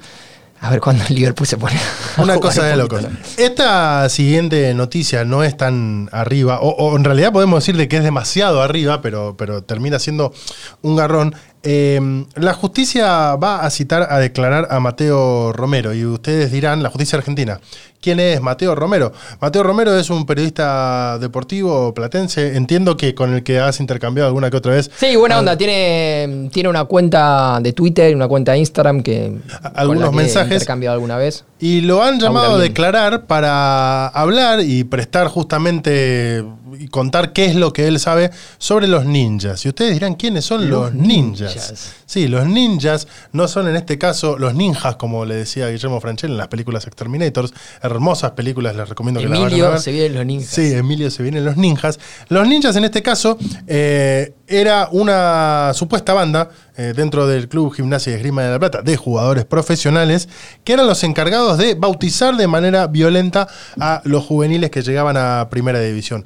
[0.66, 1.78] A ver cuándo el Liverpool se pone.
[2.18, 3.06] a Una cosa de locos.
[3.38, 8.04] Esta siguiente noticia no es tan arriba, o, o en realidad podemos decirle que es
[8.04, 10.34] demasiado arriba, pero, pero termina siendo
[10.82, 11.36] un garrón.
[11.68, 12.00] Eh,
[12.36, 17.18] la justicia va a citar a declarar a Mateo Romero y ustedes dirán, la justicia
[17.18, 17.60] argentina,
[18.02, 19.12] ¿quién es Mateo Romero?
[19.42, 24.52] Mateo Romero es un periodista deportivo platense, entiendo que con el que has intercambiado alguna
[24.52, 24.92] que otra vez.
[24.96, 25.58] Sí, buena Ah, onda.
[25.58, 29.36] Tiene, tiene una cuenta de Twitter y una cuenta de Instagram que.
[29.74, 30.54] Algunos he mensajes.
[30.54, 31.46] intercambiado alguna vez.
[31.60, 36.46] Y lo han llamado a declarar para hablar y prestar justamente
[36.86, 39.66] y contar qué es lo que él sabe sobre los ninjas.
[39.66, 41.56] Y ustedes dirán, ¿quiénes son los, Los ninjas?
[41.56, 41.94] ninjas.
[42.06, 46.34] Sí, los ninjas no son en este caso los ninjas, como le decía Guillermo Franchella
[46.34, 47.54] en las películas Exterminators.
[47.82, 49.80] Hermosas películas, les recomiendo que las vayan a Emilio ver.
[49.80, 50.50] se vienen los ninjas.
[50.50, 52.00] Sí, Emilio se vienen los ninjas.
[52.30, 58.12] Los ninjas en este caso eh, era una supuesta banda eh, dentro del Club Gimnasia
[58.12, 60.30] y Esgrima de la Plata de jugadores profesionales
[60.64, 63.48] que eran los encargados de bautizar de manera violenta
[63.80, 66.24] a los juveniles que llegaban a Primera División.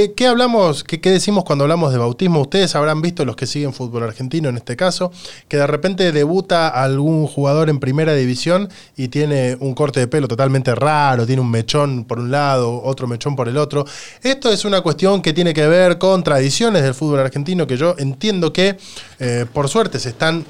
[0.00, 2.40] ¿Qué, qué hablamos, qué, qué decimos cuando hablamos de bautismo?
[2.40, 5.12] Ustedes habrán visto, los que siguen fútbol argentino en este caso,
[5.46, 10.26] que de repente debuta algún jugador en Primera División y tiene un corte de pelo
[10.26, 13.84] totalmente raro, tiene un mechón por un lado, otro mechón por el otro.
[14.22, 17.94] Esto es una cuestión que tiene que ver con tradiciones del fútbol argentino que yo
[17.98, 18.78] entiendo que,
[19.18, 20.46] eh, por suerte, se están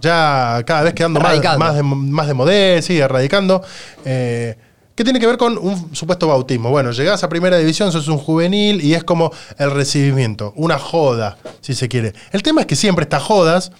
[0.00, 3.62] ya cada vez quedando más, más de, más de modé, sí, erradicando.
[4.06, 4.56] eh,
[5.00, 6.68] que tiene que ver con un supuesto bautismo.
[6.68, 11.38] Bueno, llegás a primera división, sos un juvenil y es como el recibimiento, una joda,
[11.62, 12.12] si se quiere.
[12.32, 13.72] El tema es que siempre estas jodas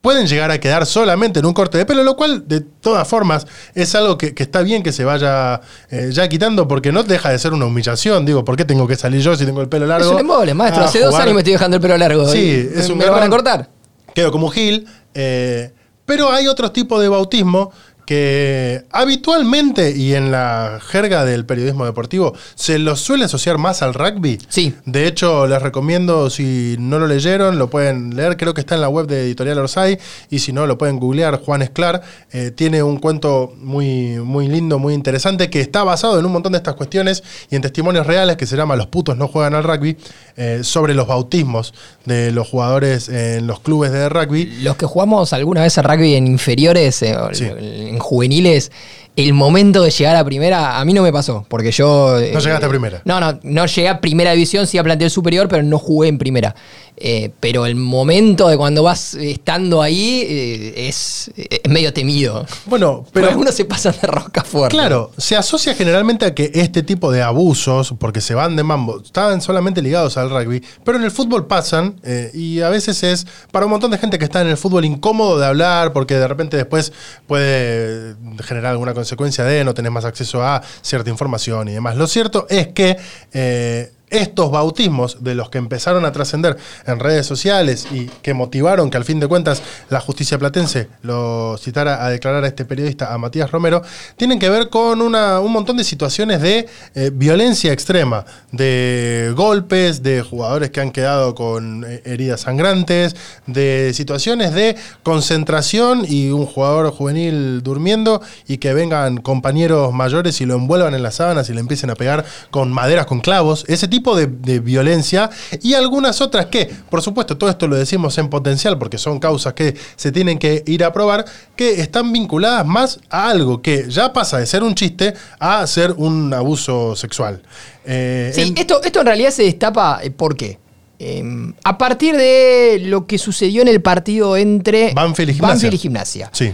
[0.00, 3.46] pueden llegar a quedar solamente en un corte de pelo, lo cual de todas formas
[3.74, 7.28] es algo que, que está bien que se vaya eh, ya quitando porque no deja
[7.28, 8.24] de ser una humillación.
[8.24, 10.06] Digo, ¿por qué tengo que salir yo si tengo el pelo largo?
[10.06, 10.84] Es un embole, maestro.
[10.84, 12.26] Hace dos años me estoy dejando el pelo largo.
[12.26, 13.68] Sí, es un ¿Me lo van a cortar?
[14.14, 14.86] Quedo como Gil.
[15.12, 15.74] eh,
[16.10, 17.70] pero hay otros tipos de bautismo
[18.10, 23.94] que habitualmente y en la jerga del periodismo deportivo se los suele asociar más al
[23.94, 24.36] rugby.
[24.48, 24.74] Sí.
[24.84, 28.80] De hecho, les recomiendo, si no lo leyeron, lo pueden leer, creo que está en
[28.80, 29.96] la web de Editorial Orsay,
[30.28, 34.80] y si no, lo pueden googlear, Juan Esclar, eh, tiene un cuento muy, muy lindo,
[34.80, 38.36] muy interesante, que está basado en un montón de estas cuestiones y en testimonios reales,
[38.36, 39.96] que se llama Los putos no juegan al rugby,
[40.36, 41.74] eh, sobre los bautismos
[42.06, 44.46] de los jugadores en los clubes de rugby.
[44.62, 47.44] Los que jugamos alguna vez a rugby en inferiores, eh, Sí.
[47.44, 48.70] en juveniles,
[49.16, 52.18] el momento de llegar a primera, a mí no me pasó, porque yo...
[52.18, 53.02] eh, No llegaste a primera.
[53.04, 56.18] No, no, no llegué a primera división, sí a plantel superior, pero no jugué en
[56.18, 56.54] primera.
[57.02, 62.44] Eh, pero el momento de cuando vas estando ahí eh, es, es medio temido.
[62.66, 64.76] Bueno, Pero algunos se pasan de rosca fuerte.
[64.76, 69.00] Claro, se asocia generalmente a que este tipo de abusos, porque se van de mambo,
[69.02, 73.26] estaban solamente ligados al rugby, pero en el fútbol pasan eh, y a veces es
[73.50, 76.28] para un montón de gente que está en el fútbol incómodo de hablar porque de
[76.28, 76.92] repente después
[77.26, 81.96] puede generar alguna consecuencia de no tener más acceso a cierta información y demás.
[81.96, 82.96] Lo cierto es que...
[83.32, 88.90] eh, estos bautismos de los que empezaron a trascender en redes sociales y que motivaron
[88.90, 93.12] que al fin de cuentas la justicia platense lo citara a declarar a este periodista,
[93.14, 93.82] a Matías Romero,
[94.16, 100.02] tienen que ver con una- un montón de situaciones de eh, violencia extrema, de golpes,
[100.02, 103.14] de jugadores que han quedado con eh, heridas sangrantes,
[103.46, 110.46] de situaciones de concentración y un jugador juvenil durmiendo y que vengan compañeros mayores y
[110.46, 113.86] lo envuelvan en las sábanas y le empiecen a pegar con maderas con clavos, ese
[113.86, 115.30] tipo de, de violencia
[115.62, 119.52] y algunas otras que, por supuesto, todo esto lo decimos en potencial porque son causas
[119.54, 121.24] que se tienen que ir a probar,
[121.56, 125.92] que están vinculadas más a algo que ya pasa de ser un chiste a ser
[125.96, 127.42] un abuso sexual.
[127.84, 130.58] Eh, Sí, en- esto, esto en realidad se destapa, eh, ¿por qué?
[130.98, 131.22] Eh,
[131.64, 135.54] a partir de lo que sucedió en el partido entre Banfield y Gimnasia.
[135.54, 136.30] Banfield y Gimnasia.
[136.32, 136.52] sí.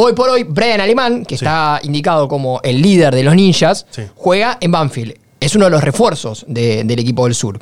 [0.00, 1.44] Hoy por hoy, Brian Alemán, que Sí.
[1.44, 4.02] está indicado como el líder de los ninjas, Sí.
[4.14, 5.14] juega en Banfield.
[5.40, 7.58] Es uno de los refuerzos de- del equipo del sur.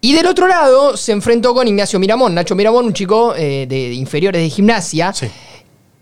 [0.00, 2.34] Y del otro lado se enfrentó con Ignacio Miramón.
[2.34, 5.28] Nacho Miramón, un chico eh, de, de inferiores de gimnasia, Sí.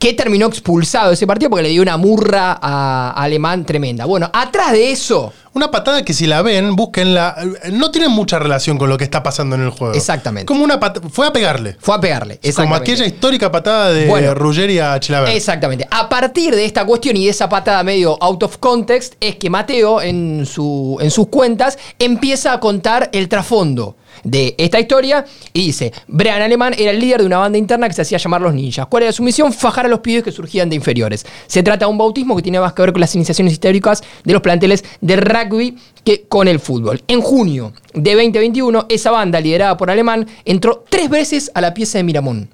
[0.02, 4.04] Que terminó expulsado de ese partido porque le dio una murra a, Alemán tremenda.
[4.04, 7.36] Bueno, atrás de eso, Una patada que si la ven, búsquenla.
[7.70, 9.94] No tiene mucha relación con lo que está pasando en el juego.
[9.94, 10.46] Exactamente.
[10.46, 10.80] Como una.
[11.12, 11.76] Fue a pegarle.
[11.78, 12.40] fue a pegarle.
[12.56, 14.34] Como aquella histórica patada de Bueno.
[14.34, 15.28] Ruggeri a Chilaver.
[15.36, 15.86] Exactamente.
[15.88, 19.50] A partir de esta cuestión y de esa patada medio out of context, es que
[19.50, 25.66] Mateo en, su, en sus cuentas empieza a contar el trasfondo de esta historia y
[25.66, 28.54] dice, Brian Alemán era el líder de una banda interna que se hacía llamar Los
[28.54, 28.86] Ninjas.
[28.86, 29.52] ¿Cuál era su misión?
[29.52, 31.26] Fajar a los pibes que surgían de inferiores.
[31.46, 34.32] Se trata de un bautismo que tiene más que ver con las iniciaciones históricas de
[34.32, 37.02] los planteles de rugby que con el fútbol.
[37.08, 41.98] En junio de 2021, esa banda liderada por Alemán entró tres veces a la pieza
[41.98, 42.48] de Miramón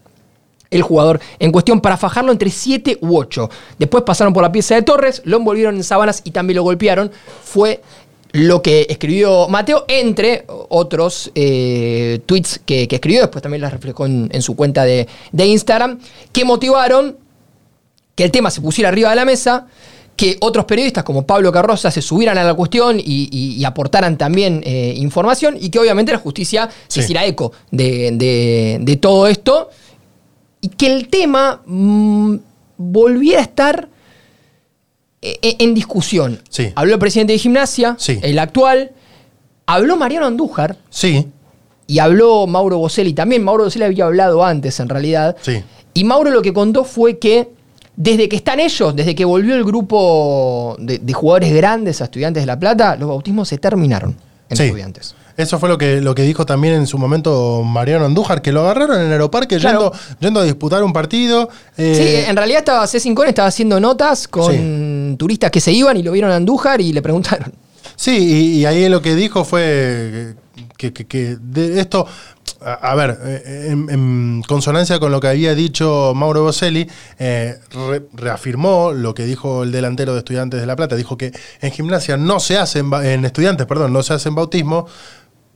[0.71, 3.51] el jugador en cuestión para fajarlo entre 7 u 8.
[3.79, 7.11] Después pasaron por la pieza de Torres, lo envolvieron en sábanas y también lo golpearon.
[7.43, 7.81] Fue
[8.33, 14.07] lo que escribió Mateo, entre otros eh, tweets que, que escribió, después también las reflejó
[14.07, 15.99] en, en su cuenta de, de Instagram,
[16.33, 17.17] que motivaron
[18.15, 19.67] que el tema se pusiera arriba de la mesa,
[20.17, 24.19] que otros periodistas como Pablo Carroza se subieran a la cuestión y, y- y aportaran
[24.19, 27.01] también eh, información y que obviamente la justicia se Sí.
[27.01, 29.71] hiciera eco de, de- de todo esto
[30.61, 32.35] y que el tema mm,
[32.77, 33.89] volviera a estar
[35.23, 36.41] en discusión.
[36.49, 36.73] Sí.
[36.75, 38.19] Habló el presidente de gimnasia, Sí.
[38.23, 38.93] el actual,
[39.67, 41.27] habló Mariano Andújar Sí,
[41.87, 43.43] y habló Mauro Boselli también.
[43.43, 45.37] Mauro Boselli había hablado antes, en realidad.
[45.43, 45.63] Sí.
[45.95, 47.49] Y Mauro lo que contó fue que
[47.97, 52.43] desde que están ellos, desde que volvió el grupo de, de jugadores grandes a Estudiantes
[52.43, 54.17] de La Plata, los bautismos se terminaron
[54.49, 54.61] en.
[54.61, 55.15] Estudiantes.
[55.39, 58.61] Eso fue lo que, lo que dijo también en su momento Mariano Andújar, que lo
[58.63, 59.93] agarraron en el aeroparque Claro.
[59.93, 61.49] yendo, yendo a disputar un partido.
[61.77, 66.03] eh, Sí, en realidad estaba C5 estaba haciendo notas con turistas que se iban y
[66.03, 67.53] lo vieron a Andújar y le preguntaron.
[67.95, 70.35] Sí, y, y ahí lo que dijo fue
[70.77, 72.07] que, que- que de esto,
[72.61, 77.59] a, a ver, eh, en, en consonancia con lo que había dicho Mauro Boselli, eh,
[77.71, 81.71] re- reafirmó lo que dijo el delantero de Estudiantes de La Plata, dijo que en
[81.73, 84.87] gimnasia no se hacen, en estudiantes, perdón, no se hacen bautismo,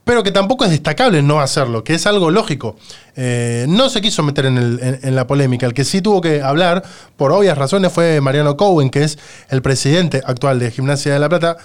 [0.03, 2.75] pero que tampoco es destacable no hacerlo, que es algo lógico.
[3.15, 5.65] Eh, no se quiso meter en, en la polémica.
[5.65, 6.83] El que sí tuvo que hablar,
[7.15, 9.17] por obvias razones, fue Mariano Cowen, que es
[9.49, 11.57] el presidente actual de Gimnasia de La Plata.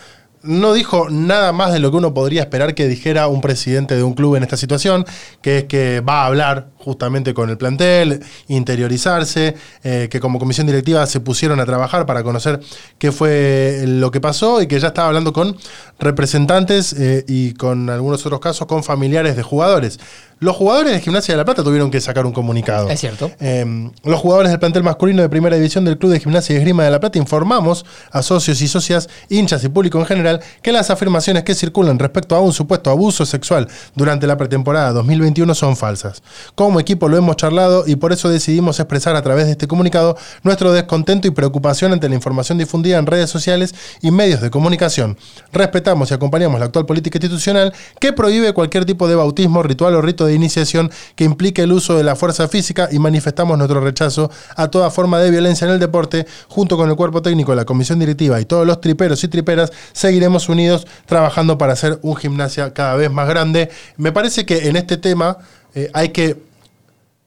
[0.42, 4.04] No dijo nada más de lo que uno podría esperar que dijera un presidente de
[4.04, 5.04] un club en esta situación,
[5.42, 10.66] que es que va a hablar justamente con el plantel, interiorizarse, eh, que como comisión
[10.66, 12.60] directiva se pusieron a trabajar para conocer
[12.96, 15.54] qué fue lo que pasó y que ya estaba hablando con
[15.98, 20.00] representantes eh, y con algunos otros casos con familiares de jugadores.
[20.40, 22.88] Los jugadores de Gimnasia de la Plata tuvieron que sacar un comunicado.
[22.88, 23.30] Es cierto.
[23.40, 26.84] Eh, los jugadores del plantel masculino de primera división del Club de Gimnasia y Esgrima
[26.84, 30.90] de la Plata informamos a socios y socias, hinchas y público en general que las
[30.90, 36.22] afirmaciones que circulan respecto a un supuesto abuso sexual durante la pretemporada 2021 son falsas.
[36.54, 40.16] Como equipo lo hemos charlado y por eso decidimos expresar a través de este comunicado
[40.42, 45.16] nuestro descontento y preocupación ante la información difundida en redes sociales y medios de comunicación.
[45.52, 50.02] Respetamos y acompañamos la actual política institucional que prohíbe cualquier tipo de bautismo, ritual o
[50.02, 54.30] rito de iniciación que implique el uso de la fuerza física y manifestamos nuestro rechazo
[54.56, 56.26] a toda forma de violencia en el deporte.
[56.48, 60.48] Junto con el cuerpo técnico, la comisión directiva y todos los triperos y triperas, seguiremos
[60.48, 63.70] unidos trabajando para hacer un gimnasia cada vez más grande.
[63.96, 65.38] Me parece que en este tema
[65.74, 66.47] eh, hay que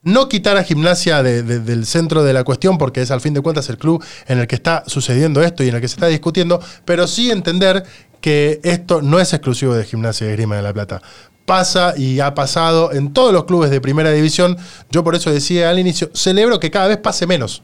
[0.02, 3.34] no quitar a gimnasia de- de- del centro de la cuestión, porque es al fin
[3.34, 5.94] de cuentas el club en el que está sucediendo esto y en el que se
[5.94, 7.84] está discutiendo, pero sí entender
[8.20, 11.02] que esto no es exclusivo de gimnasia y esgrima de la plata.
[11.46, 14.56] Pasa y ha pasado en todos los clubes de primera división.
[14.90, 17.62] Yo por eso decía al inicio, celebro que cada vez pase menos,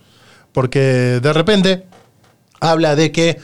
[0.53, 1.85] porque de repente
[2.61, 3.39] habla de que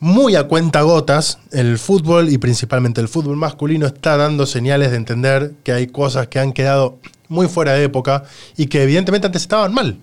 [0.00, 4.96] muy a cuenta gotas, el fútbol y principalmente el fútbol masculino está dando señales de
[4.96, 8.24] entender que hay cosas que han quedado muy fuera de época
[8.56, 9.98] y que evidentemente antes estaban mal.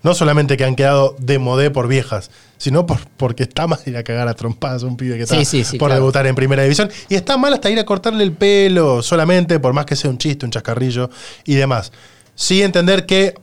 [0.00, 3.96] No solamente que han quedado de modé por viejas, sino por, porque está mal ir
[3.96, 6.02] a cagar a trompadas a un pibe que está Sí, sí, sí, por claro.
[6.02, 6.88] debutar en primera división.
[7.08, 10.18] Y está mal hasta ir a cortarle el pelo solamente, por más que sea un
[10.18, 11.10] chiste, un chascarrillo
[11.44, 11.90] y demás.
[12.36, 13.34] Sí entender que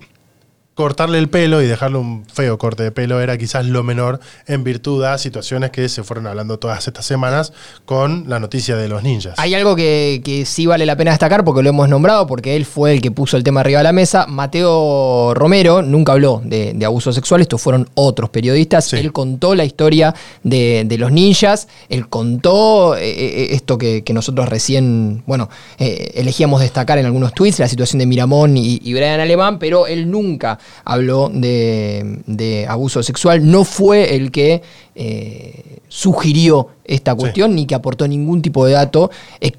[0.76, 4.66] cortarle el pelo y dejarle un feo corte de pelo era quizás lo menor en
[4.66, 7.54] virtud a situaciones que se fueron hablando todas estas semanas
[7.86, 9.36] con la noticia de los ninjas.
[9.38, 12.66] Hay algo que, que sí vale la pena destacar porque lo hemos nombrado, porque él
[12.66, 14.28] fue el que puso el tema arriba de la mesa.
[14.28, 18.86] Mateo Romero nunca habló de, de abuso sexual, estos fueron otros periodistas.
[18.86, 18.98] Sí.
[18.98, 24.12] Él contó la historia de, de los ninjas, él contó eh, eh, esto que, que
[24.12, 28.94] nosotros recién, bueno, eh, elegíamos destacar en algunos tweets, la situación de Miramón y, y
[28.94, 34.62] Brian Alemán, pero él nunca habló de, de abuso sexual, no fue el que
[34.96, 39.10] eh, sugirió esta cuestión ni que aportó ningún tipo de dato.
[39.42, 39.52] eh,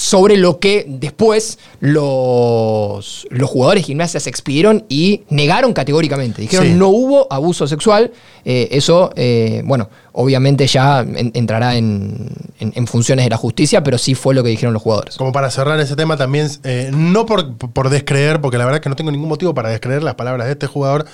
[0.00, 6.40] sobre lo que después los, los jugadores de gimnasia se expidieron y negaron categóricamente.
[6.42, 6.72] Dijeron Sí.
[6.74, 8.10] no hubo abuso sexual.
[8.44, 12.28] Eh, eso, eh, bueno, obviamente ya en- entrará en,
[12.60, 15.16] en- en funciones de la justicia, pero sí fue lo que dijeron los jugadores.
[15.16, 18.82] Como para cerrar ese tema también, eh, no por, por descreer, porque la verdad es
[18.82, 21.04] que no tengo ningún motivo para descreer las palabras de este jugador,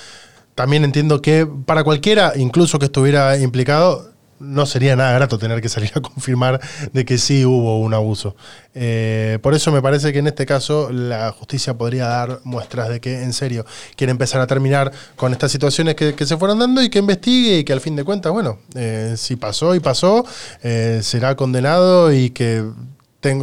[0.55, 5.69] también entiendo que para cualquiera, incluso que estuviera implicado, no sería nada grato tener que
[5.69, 6.61] salir a confirmar
[6.93, 8.37] de que sí hubo un abuso.
[8.75, 13.01] Eh, por eso me parece que en este caso la justicia podría dar muestras de
[13.01, 13.65] que en serio
[13.97, 17.65] quiere empezar a terminar con estas situaciones que, se fueron dando y que investigue y
[17.65, 20.27] que al fin de cuentas, bueno, eh, si pasó y pasó,
[20.63, 22.65] eh, será condenado y que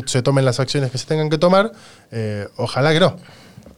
[0.05, 1.71] se tomen las acciones que se tengan que tomar.
[2.11, 3.17] Eh, ojalá que no.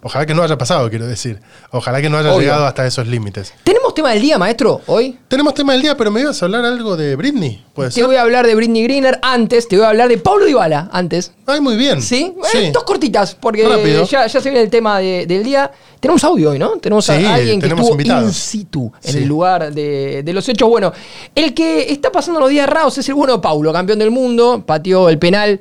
[0.07, 1.39] Ojalá que no haya pasado, quiero decir.
[1.71, 2.41] Ojalá que no haya Obvio.
[2.41, 3.51] llegado hasta esos límites.
[3.63, 5.17] ¿Tenemos tema del día, maestro, hoy?
[5.27, 7.65] Tenemos tema del día, pero me ibas a hablar algo de Britney.
[7.73, 8.05] ¿Puede Te ser?
[8.05, 11.31] voy a hablar de Britney Greener antes, te voy a hablar de Pablo Dybala antes.
[11.47, 12.03] Ay, muy bien.
[12.03, 12.35] ¿Sí?
[12.53, 14.05] Eh, dos cortitas, porque Rápido.
[14.05, 15.71] ya, ya se viene el tema de- del día.
[15.99, 16.77] Tenemos audio hoy, ¿no?
[16.77, 18.25] Tenemos a Sí, alguien que tenemos estuvo invitados.
[18.27, 19.17] in situ en Sí.
[19.17, 20.69] el lugar de, de los hechos.
[20.69, 20.93] Bueno,
[21.33, 25.09] el que está pasando los días raros es el bueno Paulo, campeón del mundo, pateó
[25.09, 25.59] el penal,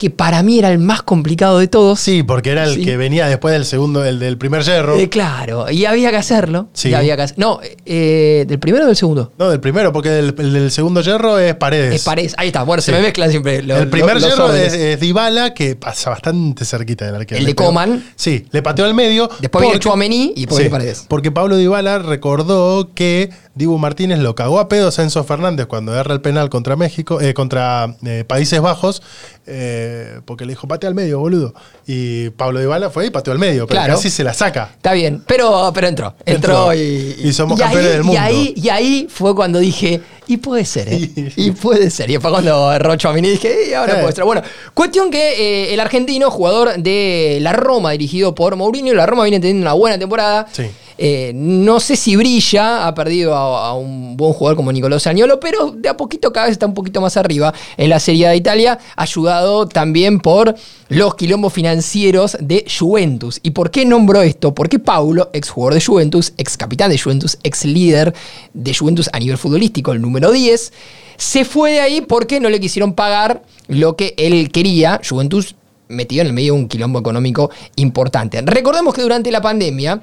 [0.00, 2.00] que para mí era el más complicado de todos.
[2.00, 2.84] Sí, porque era el Sí.
[2.86, 4.96] que venía después del segundo, el del primer hierro.
[4.96, 6.68] Eh, claro, y había que hacerlo.
[6.72, 6.88] Sí.
[6.88, 9.32] y había que hacer- No, eh, ¿del primero o del segundo?
[9.38, 11.94] No, del primero, porque el, el del segundo hierro es Paredes.
[11.94, 12.34] Es Paredes.
[12.38, 14.72] Ahí está, bueno, se me mezclan siempre los el primer los órdenes.
[14.72, 17.38] es, es Dybala, que pasa bastante cerquita del arquero.
[17.38, 18.02] El de Coman.
[18.16, 19.28] Sí, le pateó al medio.
[19.40, 21.04] Después viene porque- Chouameni y después viene Paredes.
[21.08, 25.94] Porque Pablo Dybala recordó que Dibu Martínez lo cagó a pedos a Enzo Fernández cuando
[25.94, 29.02] erra el penal contra México, eh, contra eh, Países Bajos,
[29.46, 29.89] eh,
[30.24, 31.54] porque le dijo pate al medio, boludo.
[31.86, 33.94] Y Pablo Dybala fue y pateó al medio, pero Claro.
[33.94, 34.70] casi se la saca.
[34.76, 36.14] Está bien, pero, pero entró.
[36.24, 36.74] Entró, Entró.
[36.74, 38.14] y, Y somos campeones del mundo.
[38.14, 41.10] Y ahí, y ahí fue cuando dije, y puede ser, ¿eh?
[41.36, 42.08] y puede ser.
[42.10, 44.00] Y después cuando Rocho a mí dije, y ahora Eh.
[44.02, 44.24] puede ser.
[44.24, 44.42] Bueno,
[44.74, 45.32] cuestión que
[45.70, 49.72] eh, el argentino, jugador de la Roma, dirigido por Mourinho, la Roma viene teniendo una
[49.72, 50.46] buena temporada.
[50.52, 50.64] Sí.
[51.02, 55.70] Eh, no sé si brilla, ha perdido a, un buen jugador como Nicolás Añolo, pero
[55.70, 58.78] de a poquito cada vez está un poquito más arriba en la Serie de Italia,
[58.96, 60.54] ayudado también por
[60.90, 63.40] los quilombos financieros de Juventus.
[63.42, 64.54] ¿Y por qué nombro esto?
[64.54, 68.12] Porque Paulo, ex jugador de Juventus, ex capitán de Juventus, ex líder
[68.52, 70.70] de Juventus a nivel futbolístico, el número 10,
[71.16, 75.00] se fue de ahí porque no le quisieron pagar lo que él quería.
[75.08, 75.54] Juventus
[75.88, 78.40] metido en el medio de un quilombo económico importante.
[78.42, 80.00] Recordemos que durante la pandemia,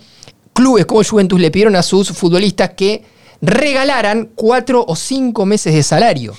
[0.58, 3.04] clubes como Juventus le pidieron a sus futbolistas que
[3.42, 6.34] regalaran cuatro o cinco meses de salario.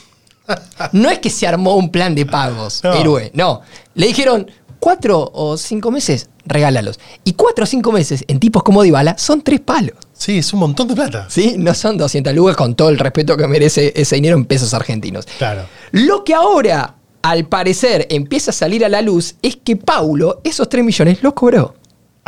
[0.92, 2.94] No es que se armó un plan de pagos, No.
[2.94, 3.60] héroe, no.
[3.94, 4.50] Le dijeron,
[4.80, 6.98] cuatro o cinco meses, regálalos.
[7.24, 9.94] Y cuatro o cinco meses en tipos como Dybala son tres palos.
[10.14, 11.26] Sí, es un montón de plata.
[11.28, 11.54] ¿Sí?
[11.58, 15.26] No son 200 lucas con todo el respeto que merece ese dinero en pesos argentinos.
[15.38, 15.62] Claro.
[15.92, 20.68] Lo que ahora, al parecer, empieza a salir a la luz es que Paulo esos
[20.68, 21.74] 3 millones los cobró.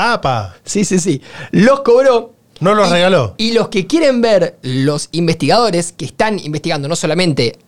[0.01, 0.55] ¡Apa!
[0.65, 1.21] Sí, sí, sí.
[1.51, 2.35] Los cobró.
[2.61, 3.35] No los Y- regaló.
[3.39, 7.59] Y los que quieren ver, los investigadores que están investigando no solamente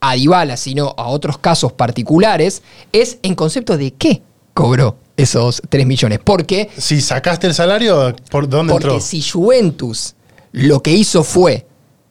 [0.00, 2.62] a Dybala, sino a otros casos particulares,
[2.92, 4.22] es en concepto de qué
[4.52, 6.18] cobró esos 3 millones.
[6.24, 9.00] Porque Si sacaste el salario, ¿por dónde porque entró?
[9.00, 10.14] si Juventus
[10.52, 11.66] lo que hizo fue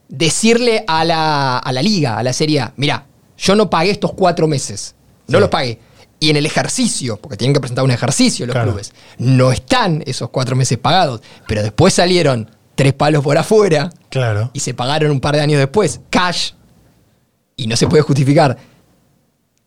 [0.09, 3.05] decirle a la, a la liga, a la Serie A, mira,
[3.37, 4.95] yo no pagué estos cuatro meses,
[5.27, 5.41] no Sí.
[5.41, 5.79] los pagué.
[6.21, 8.69] Y en el ejercicio, porque tienen que presentar un ejercicio los Claro.
[8.69, 14.51] clubes, no están esos cuatro meses pagados, pero después salieron tres palos por afuera Claro.
[14.53, 16.51] y se pagaron un par de años después, cash,
[17.57, 18.55] y no se puede justificar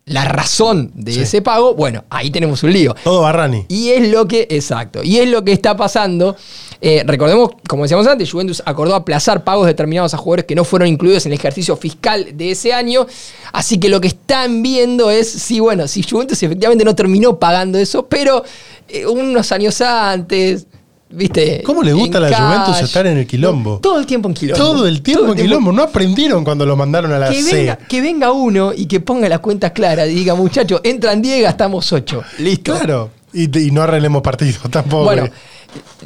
[0.06, 1.20] la razón de Sí.
[1.20, 2.94] ese pago, bueno, ahí tenemos un lío.
[3.04, 3.64] Todo Barrani.
[3.68, 6.36] Y es lo que, exacto, y es lo que está pasando.
[6.82, 10.88] Eh, recordemos, como decíamos antes, Juventus acordó aplazar pagos determinados a jugadores que no fueron
[10.88, 13.06] incluidos en el ejercicio fiscal de ese año.
[13.52, 17.78] Así que lo que están viendo es si, bueno, si Juventus efectivamente no terminó pagando
[17.78, 18.44] eso, pero
[18.88, 20.66] eh, unos años antes,
[21.10, 21.62] ¿viste?
[21.64, 23.78] ¿Cómo le gusta a la En Juventus estar en el quilombo?
[23.78, 24.64] Todo el tiempo en quilombo.
[24.64, 25.72] Todo el tiempo en quilombo.
[25.72, 27.56] No aprendieron cuando lo mandaron a la Que C.
[27.56, 31.42] venga, que venga uno y que ponga las cuentas claras y diga, muchachos, entran 10,
[31.42, 32.22] gastamos 8.
[32.38, 32.74] Listo.
[32.78, 33.10] Claro.
[33.32, 35.04] Y, y no arreglemos partidos tampoco.
[35.04, 35.28] Bueno,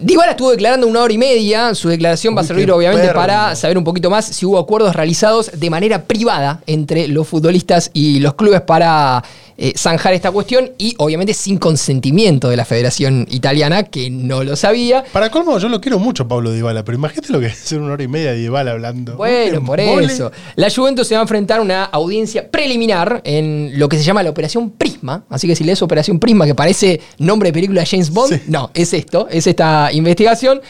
[0.00, 1.74] Dybala estuvo declarando una hora y media.
[1.74, 3.18] Su declaración va a servir obviamente perro.
[3.20, 7.90] para saber un poquito más si hubo acuerdos realizados de manera privada entre los futbolistas
[7.92, 9.22] y los clubes para
[9.60, 14.54] eh, zanjar esta cuestión y obviamente sin consentimiento de la Federación Italiana, que no lo
[14.54, 15.02] sabía.
[15.12, 18.02] Para colmo, yo lo quiero mucho, Pablo Dybala, pero imagínate lo que es una hora
[18.04, 19.16] y media de Dybala hablando.
[19.16, 20.30] Bueno, por eso.
[20.54, 24.22] La Juventus se va a enfrentar a una audiencia preliminar en lo que se llama
[24.22, 25.24] la Operación Prisma.
[25.28, 28.42] Así que si lees Operación Prisma, que parece nombre de película de James Bond, Sí.
[28.46, 30.60] no, es esto, es esta investigación.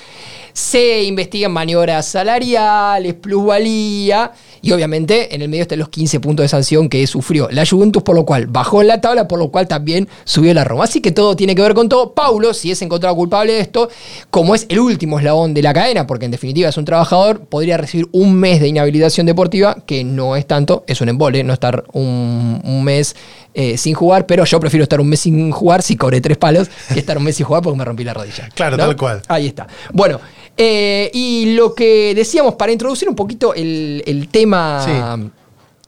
[0.55, 6.49] Se investigan maniobras salariales, plusvalía y obviamente en el medio están los 15 puntos de
[6.49, 9.69] sanción que sufrió la Juventus, por lo cual bajó en la tabla, por lo cual
[9.69, 10.85] también subió la Roma.
[10.85, 12.13] Así que todo tiene que ver con todo.
[12.13, 13.89] Paulo, si es encontrado culpable de esto,
[14.31, 17.77] como es el último eslabón de la cadena, porque en definitiva es un trabajador, podría
[17.77, 21.85] recibir un mes de inhabilitación deportiva, que no es tanto, es un embole, no estar
[21.93, 23.15] un, un mes
[23.61, 26.69] eh, sin jugar, pero yo prefiero estar un mes sin jugar si cobré tres palos
[26.93, 28.49] que estar un mes sin jugar porque me rompí la rodilla.
[28.55, 29.21] Claro, tal cual.
[29.27, 29.67] Ahí está.
[29.93, 30.21] Bueno,
[30.57, 35.31] eh, y lo que decíamos para introducir un poquito el, el tema Sí.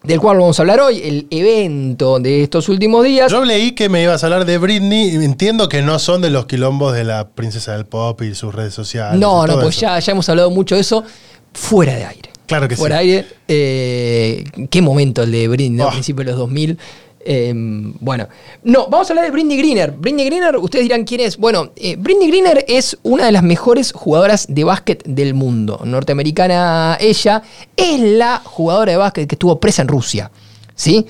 [0.03, 3.31] del cual vamos a hablar hoy, el evento de estos últimos días.
[3.31, 5.11] Yo leí que me ibas a hablar de Britney.
[5.11, 8.53] y Entiendo que no son de los quilombos de la princesa del pop y sus
[8.55, 9.19] redes sociales.
[9.21, 11.05] no, no, pues ya, ya hemos hablado mucho de eso
[11.53, 12.31] fuera de aire.
[12.47, 13.07] Claro que fuera sí.
[13.07, 13.29] de aire.
[13.47, 15.81] eh, qué momento el de Britney.
[15.81, 15.89] Oh.
[15.89, 16.79] a principios de los 2000.
[17.23, 18.29] Eh, bueno,
[18.63, 19.91] no, vamos a hablar de Britney Greener.
[19.93, 21.37] Britney Greener, ustedes dirán quién es.
[21.37, 25.81] Bueno, eh, Britney Greener es una de las mejores jugadoras de básquet del mundo.
[25.85, 27.43] Norteamericana ella,
[27.77, 30.31] es la jugadora de básquet que estuvo presa en Rusia.
[30.75, 31.05] ¿Sí?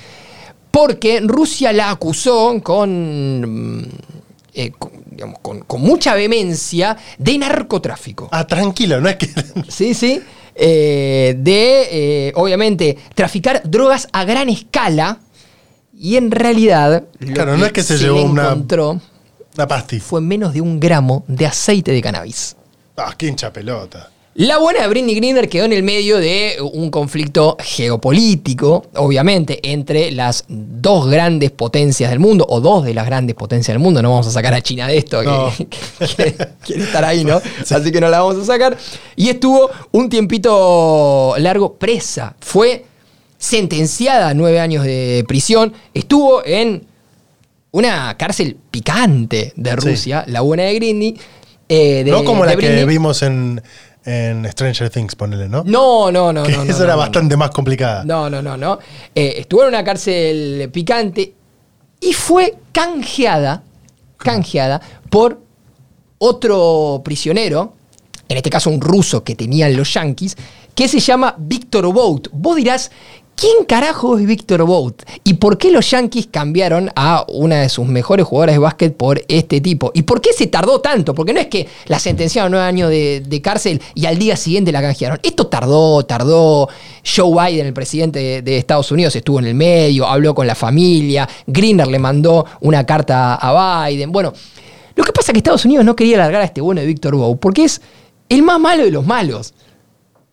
[0.72, 3.84] Porque Rusia la acusó con, mm,
[4.54, 8.28] eh, con, digamos, con- con mucha vehemencia de narcotráfico.
[8.32, 9.28] Ah, tranquilo, no es que.
[9.68, 10.20] Sí, sí.
[10.54, 11.88] Eh, de,
[12.28, 15.18] eh, obviamente, traficar drogas a gran escala.
[16.03, 18.98] Y en realidad, lo Claro, no es que se llevó le una- encontró
[19.57, 20.01] La pasti.
[20.01, 22.57] fue menos de un gramo de aceite de cannabis.
[22.96, 24.11] Ah, qué hincha pelota.
[24.34, 30.11] La buena de Britney Greener quedó en el medio de un conflicto geopolítico, obviamente, entre
[30.12, 34.01] las dos grandes potencias del mundo, o dos de las grandes potencias del mundo.
[34.01, 35.53] No vamos a sacar a China de esto, que, No.
[35.59, 35.66] que
[36.16, 37.42] quiere, quiere estar ahí, ¿no?
[37.70, 38.78] Así que no la vamos a sacar.
[39.16, 42.34] Y estuvo un tiempito largo presa.
[42.40, 42.84] Fue
[43.41, 45.72] sentenciada a nueve años de prisión.
[45.95, 46.86] Estuvo en
[47.72, 49.76] una cárcel picante de Sí.
[49.76, 51.16] Rusia, la buena de Britney.
[51.68, 53.62] eh, de- no como la que vimos en,
[54.05, 55.62] en Stranger Things, ponele, ¿no?
[55.64, 56.64] No, no, no, que no.
[56.64, 58.05] no, esa no, era bastante más complicada.
[58.05, 58.78] No, no, no, no.
[59.14, 61.32] Eh, estuvo en una cárcel picante
[62.01, 63.62] y fue canjeada,
[64.18, 65.41] canjeada por
[66.18, 67.74] otro prisionero
[68.28, 70.36] en este caso un ruso que tenían los Yankees,
[70.74, 72.28] que se llama Victor Vogt.
[72.30, 72.93] Vos dirás,
[73.41, 75.03] ¿quién carajo es Victor Vogt?
[75.24, 79.22] ¿Y por qué los Yankees cambiaron a una de sus mejores jugadoras de básquet por
[79.28, 79.91] este tipo?
[79.95, 81.14] ¿Y por qué se tardó tanto?
[81.14, 84.82] Porque no es que la sentenciaron nueve años de, cárcel y al día siguiente la
[84.82, 85.18] canjearon.
[85.22, 86.68] Esto tardó, tardó.
[87.03, 91.26] Joe Biden, el presidente de, Estados Unidos, estuvo en el medio, habló con la familia.
[91.47, 94.12] Greener le mandó una carta a Biden.
[94.12, 94.34] Bueno,
[94.95, 97.16] lo que pasa es que Estados Unidos no quería largar a este bueno de Victor
[97.16, 97.80] Vogt porque es
[98.28, 99.55] el más malo de los malos.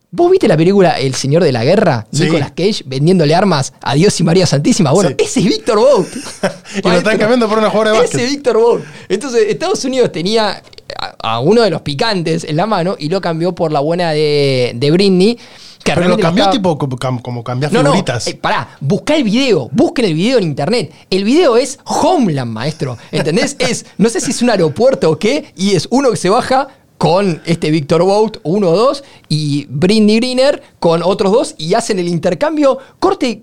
[0.09, 2.07] ¿Vos viste la película El Señor de la Guerra?
[2.11, 2.23] Sí.
[2.23, 4.91] Nicolas Cage vendiéndole armas a Dios y María Santísima.
[4.91, 5.15] Bueno, Sí.
[5.19, 6.15] ese es Víctor Vogt.
[6.83, 8.29] Y lo están cambiando por una jugadora de Ese básquet.
[8.29, 8.85] Víctor Vogt.
[9.09, 10.61] Entonces, Estados Unidos tenía
[10.97, 14.11] a, a uno de los picantes en la mano y lo cambió por la buena
[14.11, 15.37] de, de Britney.
[15.83, 19.69] Que Pero lo cambió tipo como, como cambiar no, no, eh, pará, buscá el video,
[19.71, 20.91] busquen el video en internet.
[21.09, 22.97] El video es Homeland, maestro.
[23.11, 23.55] ¿Entendés?
[23.59, 26.67] es, no sé si es un aeropuerto o qué, y es uno que se baja
[26.97, 31.99] con este Victor Bout, uno o dos, y Britney Greener con otros dos, y hacen
[31.99, 32.77] el intercambio.
[32.99, 33.41] Corte,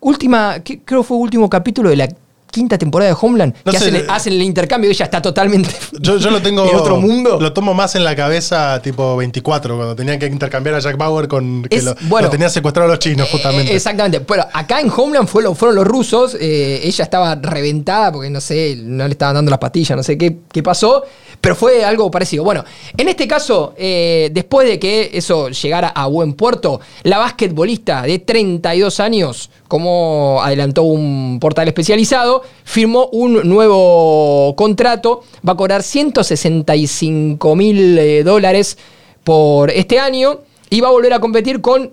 [0.00, 2.08] última, ¿qué- creo fue último capítulo de la
[2.50, 5.22] quinta temporada de Homeland, No que sé, hacen, el, hacen el intercambio y ella está
[5.22, 6.68] totalmente Yo, yo lo tengo.
[6.68, 7.40] en otro mundo.
[7.40, 11.28] Lo tomo más en la cabeza, tipo 24, cuando tenían que intercambiar a Jack Bauer
[11.28, 11.62] con.
[11.62, 12.26] Que Es- lo, bueno.
[12.26, 13.72] lo tenía secuestrado a los chinos, justamente.
[13.72, 14.18] Eh, exactamente.
[14.18, 16.36] Bueno, acá en Homeland fue lo- fueron los rusos.
[16.38, 20.18] eh, ella estaba reventada porque no sé, no le estaban dando las pastillas, no sé
[20.18, 21.04] qué, qué pasó.
[21.42, 22.44] Pero fue algo parecido.
[22.44, 22.64] Bueno,
[22.96, 28.20] en este caso, eh, después de que eso llegara a buen puerto, la basquetbolista de
[28.20, 35.24] 32 años, como adelantó un portal especializado, firmó un nuevo contrato.
[35.46, 38.78] Va a cobrar 165 mil eh, dólares
[39.24, 41.90] por este año y va a volver a competir con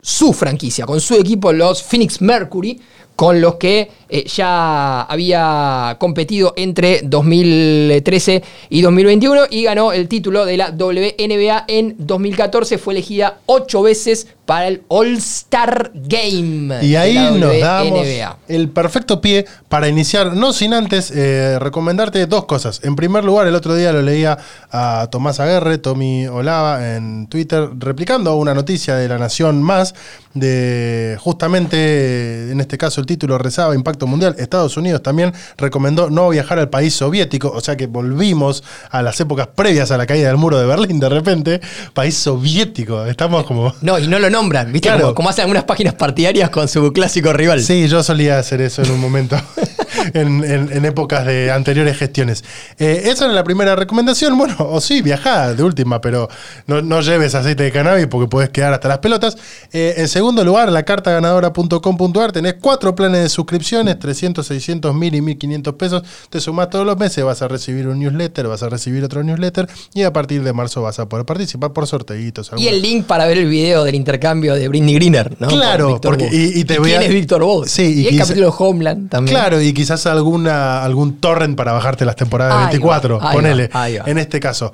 [0.00, 2.80] su franquicia, con su equipo, los Phoenix Mercury,
[3.16, 10.44] con los que eh, ya había competido entre 2013 y 2021 y ganó el título
[10.44, 12.78] de la WNBA en 2014.
[12.78, 16.78] Fue elegida ocho veces para el All-Star Game.
[16.80, 18.06] Y de ahí la nos damos
[18.48, 22.80] el perfecto pie para iniciar, no sin antes eh, recomendarte dos cosas.
[22.82, 24.38] En primer lugar, el otro día lo leía
[24.70, 29.94] a Tomás Aguerre, Tommy Olava, en Twitter, replicando una noticia de La Nación Más,
[30.32, 34.34] de justamente, en este caso el título rezaba Impacto Mundial.
[34.38, 39.18] Estados Unidos también recomendó no viajar al país soviético, o sea que volvimos a las
[39.20, 41.60] épocas previas a la caída del muro de Berlín, de repente,
[41.92, 43.04] país soviético.
[43.06, 43.74] Estamos como...
[43.80, 44.88] No, y no lo nombran, ¿viste?
[44.88, 45.02] Claro.
[45.02, 47.62] Como, como hacen algunas páginas partidarias con su clásico rival.
[47.62, 49.36] Sí, yo solía hacer eso en un momento,
[50.14, 52.44] en, en- en épocas de anteriores gestiones.
[52.78, 54.36] Eh, esa era la primera recomendación.
[54.38, 56.28] Bueno, o sí, viajá de última, pero
[56.66, 59.36] no, no lleves aceite de cannabis porque puedes quedar hasta las pelotas.
[59.72, 65.20] Eh, en segundo lugar, la cartaganadora.com.ar tenés cuatro planes de suscripciones, 300, 600, 1000 y
[65.22, 66.02] 1500 pesos.
[66.30, 69.68] Te sumás todos los meses, vas a recibir un newsletter, vas a recibir otro newsletter
[69.94, 72.50] y a partir de marzo vas a poder participar por sorteitos.
[72.56, 75.48] Y el link para ver el video del intercambio de Britney Greener, ¿no?
[75.48, 77.68] Claro, porque- y- y te voy quién a- es Víctor Vogt?
[77.68, 79.36] Sí, y y, el quizá- capítulo Homeland también.
[79.36, 83.82] Claro, y quizás alguna, algún torrent para bajarte las temporadas va, 24, ahí ponele, va,
[83.82, 84.04] ahí va.
[84.06, 84.72] en este caso.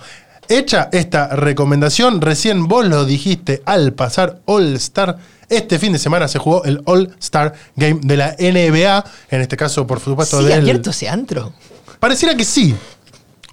[0.49, 5.17] Hecha esta recomendación, recién vos lo dijiste al pasar All Star.
[5.49, 9.57] Este fin de semana se jugó el All Star Game de la NBA, en este
[9.57, 10.61] caso, por supuesto, ¿Sigue del.
[10.61, 11.53] abierto ese antro?
[11.99, 12.75] Pareciera que sí.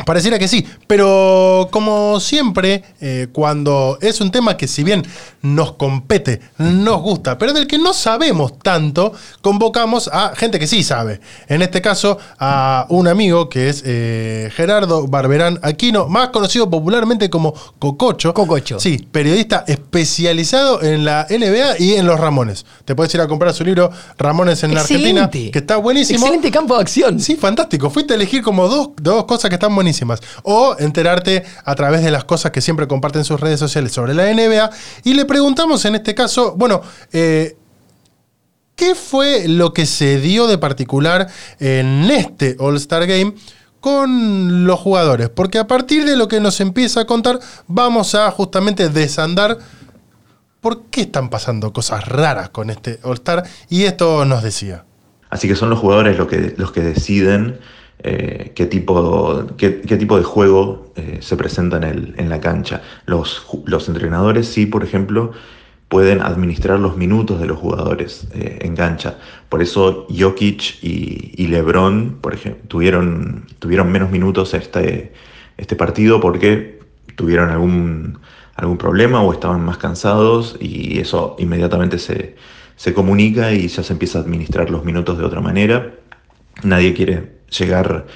[0.05, 5.03] Pareciera que sí, pero como siempre, eh, cuando es un tema que si bien
[5.41, 10.83] nos compete, nos gusta, pero del que no sabemos tanto, convocamos a gente que sí
[10.83, 11.21] sabe.
[11.47, 17.29] En este caso, a un amigo que es eh, Gerardo Barberán Aquino, más conocido popularmente
[17.29, 18.33] como Cococho.
[18.33, 18.79] Cococho.
[18.79, 22.65] Sí, periodista especializado en la NBA y en los Ramones.
[22.85, 26.19] Te puedes ir a comprar su libro Ramones en la Argentina, que está buenísimo.
[26.19, 27.19] Excelente campo de acción.
[27.19, 27.89] Sí, fantástico.
[27.89, 29.90] Fuiste a elegir como dos, dos cosas que están buenísimas.
[30.43, 34.13] O enterarte a través de las cosas que siempre comparten en sus redes sociales sobre
[34.13, 34.69] la NBA.
[35.03, 36.81] Y le preguntamos en este caso, bueno,
[37.11, 37.55] eh,
[38.75, 41.27] ¿qué fue lo que se dio de particular
[41.59, 43.35] en este All-Star Game?
[43.81, 48.29] con los jugadores, porque a partir de lo que nos empieza a contar, vamos a
[48.29, 49.57] justamente desandar
[50.61, 54.85] por qué están pasando cosas raras con este All-Star, y esto nos decía.
[55.31, 57.59] Así que son los jugadores los que, los que deciden
[58.03, 62.39] eh, qué, tipo, qué, qué tipo de juego eh, se presenta en, el- en la
[62.39, 62.81] cancha.
[63.05, 65.31] Los, los entrenadores sí, por ejemplo,
[65.89, 69.17] pueden administrar los minutos de los jugadores eh, en cancha.
[69.49, 75.13] Por eso Jokic y, y LeBron, por ejemplo, tuvieron, tuvieron menos minutos este,
[75.57, 76.79] este partido porque
[77.15, 78.19] tuvieron algún,
[78.55, 82.35] algún problema o estaban más cansados y eso inmediatamente se,
[82.75, 85.93] se comunica y ya se empieza a administrar los minutos de otra manera.
[86.63, 88.07] Nadie quiere llegar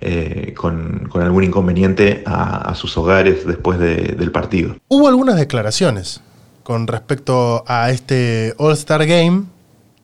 [0.00, 4.76] eh, con, algún inconveniente a, sus hogares después de, del partido.
[4.88, 6.20] Hubo algunas declaraciones
[6.62, 9.44] con respecto a este All-Star Game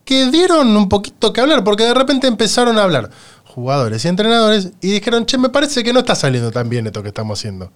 [0.05, 3.11] que dieron un poquito que hablar, porque de repente empezaron a hablar
[3.45, 7.03] jugadores y entrenadores y dijeron, che, me parece que no está saliendo tan bien esto
[7.03, 7.73] que estamos haciendo.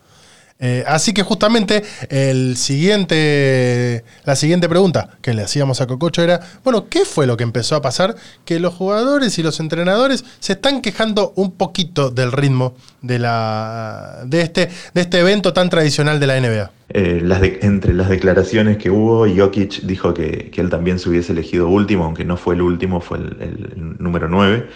[0.60, 6.40] Eh, así que justamente el siguiente, la siguiente pregunta que le hacíamos a Cococho era,
[6.62, 8.14] bueno, ¿qué fue lo que empezó a pasar?
[8.44, 14.20] Que los jugadores y los entrenadores se están quejando un poquito del ritmo de, la,
[14.26, 16.70] de, este, de este evento tan tradicional de la NBA.
[16.92, 21.68] Eh, entre las declaraciones que hubo, Jokic dijo que, que, él también se hubiese elegido
[21.68, 24.68] último, aunque no fue el último, fue el número 9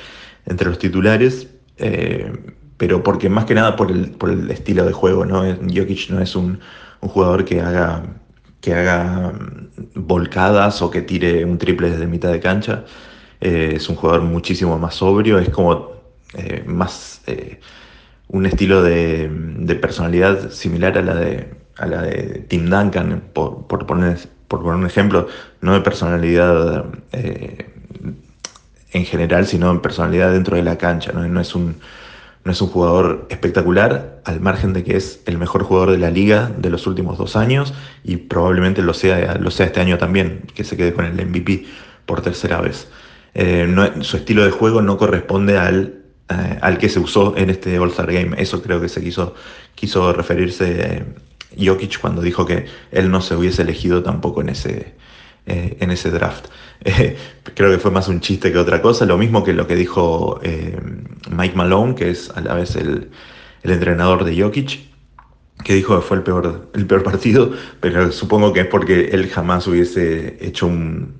[0.46, 1.48] entre los titulares.
[1.76, 2.30] Eh,
[2.76, 5.42] pero porque más que nada por el, por el estilo de juego, ¿no?
[5.42, 6.60] Jokic no es un,
[7.00, 8.02] un jugador que haga,
[8.60, 12.84] que haga mm, volcadas o que tire un triple desde mitad de cancha.
[13.40, 15.92] Eh, es un jugador muchísimo más sobrio, es como
[16.34, 17.60] eh, más eh,
[18.28, 23.66] un estilo de, de, personalidad similar a la de, a la de Tim Duncan, por,
[23.66, 24.18] por, poner,
[24.48, 25.28] por poner un ejemplo,
[25.60, 27.70] no de personalidad eh,
[28.92, 31.26] en general, sino en personalidad dentro de la cancha, ¿no?
[31.28, 31.76] no es un
[32.44, 36.10] no es un jugador espectacular, al margen de que es el mejor jugador de la
[36.10, 37.72] liga de los últimos dos años
[38.04, 41.66] y probablemente lo sea, lo sea este año también, que se quede con el MVP
[42.04, 42.88] por tercera vez.
[43.34, 47.48] Eh, no, su estilo de juego no corresponde al, eh, al que se usó en
[47.48, 48.40] este All-Star Game.
[48.40, 49.34] Eso creo que se quiso,
[49.74, 51.04] quiso referirse eh,
[51.58, 54.94] Jokic cuando dijo que él no se hubiese elegido tampoco en ese,
[55.46, 56.46] eh, en ese draft.
[56.86, 57.16] Eh,
[57.54, 60.38] creo que fue más un chiste que otra cosa, lo mismo que lo que dijo
[60.42, 60.78] eh,
[61.30, 63.10] Mike Malone, que es a la vez el,
[63.62, 64.80] el, entrenador de Jokic,
[65.64, 69.30] que dijo que fue el peor, el peor partido, pero supongo que es porque él
[69.30, 71.14] jamás hubiese hecho un,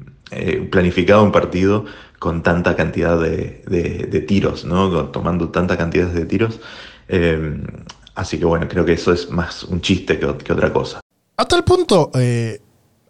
[0.71, 1.87] planificado un partido
[2.19, 5.07] con tanta cantidad de, de, tiros, ¿no?
[5.07, 6.61] tomando tanta cantidad de tiros.
[8.15, 11.01] así que bueno, creo que eso es más un chiste que, que otra cosa.
[11.39, 12.11] A tal punto,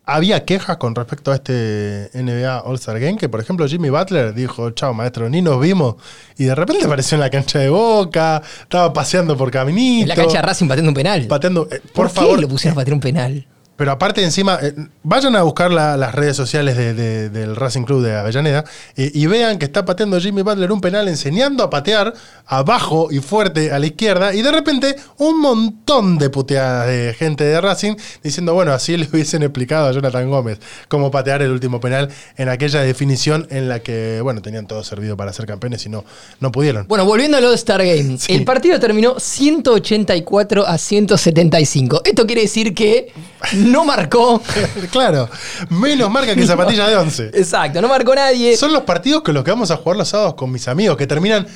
[0.07, 4.71] había quejas con respecto a este NBA All-Star Game, que por ejemplo Jimmy Butler dijo,
[4.71, 5.97] chao maestro, ni nos vimos,
[6.37, 10.03] y de repente apareció en la cancha de Boca, estaba paseando por caminito.
[10.03, 11.27] En la cancha de Racing pateando un penal.
[11.27, 12.37] Pateando, eh, por, por favor.
[12.37, 13.47] qué lo pusieron a patear un penal?
[13.77, 14.73] Pero aparte encima, eh,
[15.03, 18.65] vayan a buscar la, las redes sociales de, de, del Racing Club de Avellaneda
[18.97, 22.15] eh, y vean que está pateando Jimmy Butler un penal enseñando a patear
[22.47, 27.45] abajo y fuerte a la izquierda y de repente un montón de puteadas de gente
[27.45, 31.81] de Racing diciendo, bueno, así le hubiesen explicado a Jonathan Gómez cómo patear el último
[31.81, 35.89] penal en aquella definición en la que, bueno, tenían todo servido para ser campeones y
[35.89, 36.05] no,
[36.41, 36.87] no pudieron.
[36.87, 38.35] Bueno, volviendo al All-Star Game, sí.
[38.35, 42.03] el partido terminó 184 a 175.
[42.05, 43.13] Esto quiere decir que
[43.65, 44.41] no marcó.
[44.91, 45.29] claro,
[45.71, 47.31] menos marca que zapatilla de 11.
[47.35, 48.57] Exacto, no marcó nadie.
[48.57, 51.07] Son los partidos con los que vamos a jugar los sábados con mis amigos, que
[51.07, 51.47] terminan.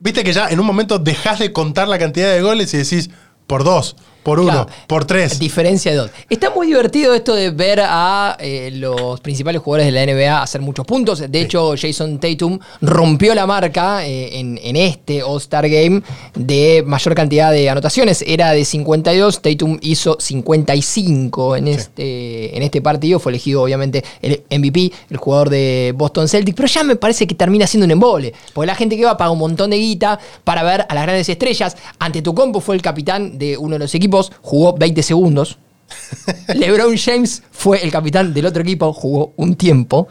[0.00, 3.10] Viste que ya en un momento dejas de contar la cantidad de goles y decís
[3.48, 5.38] por dos, por uno, claro, por tres.
[5.38, 6.10] Diferencia de dos.
[6.28, 10.60] Está muy divertido esto de ver a eh, los principales jugadores de la NBA hacer
[10.60, 11.20] muchos puntos.
[11.20, 11.38] De sí.
[11.38, 16.02] hecho, Jason Tatum rompió la marca eh, en, en, este All-Star Game
[16.34, 18.22] de mayor cantidad de anotaciones.
[18.26, 21.70] Era de 52, Tatum hizo 55 en, sí.
[21.72, 23.18] este, en este partido.
[23.18, 26.56] Fue elegido, obviamente, el MVP, el jugador de Boston Celtics.
[26.56, 28.32] Pero ya me parece que termina siendo un embole.
[28.52, 31.28] Porque la gente que va paga un montón de guita para ver a las grandes
[31.28, 31.76] estrellas.
[31.98, 35.58] Ante tu compo fue el capitán de uno de los equipos, jugó 20 segundos.
[36.54, 40.08] LeBron James fue el capitán del otro equipo, jugó un tiempo.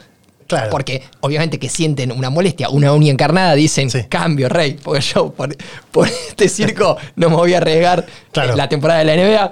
[0.47, 0.69] Claro.
[0.69, 4.05] Porque obviamente que sienten una molestia, una uña encarnada, dicen sí.
[4.07, 5.53] cambio, rey, porque yo por,
[5.91, 8.55] por, este circo no me voy a arriesgar claro.
[8.55, 9.51] la temporada de la NBA.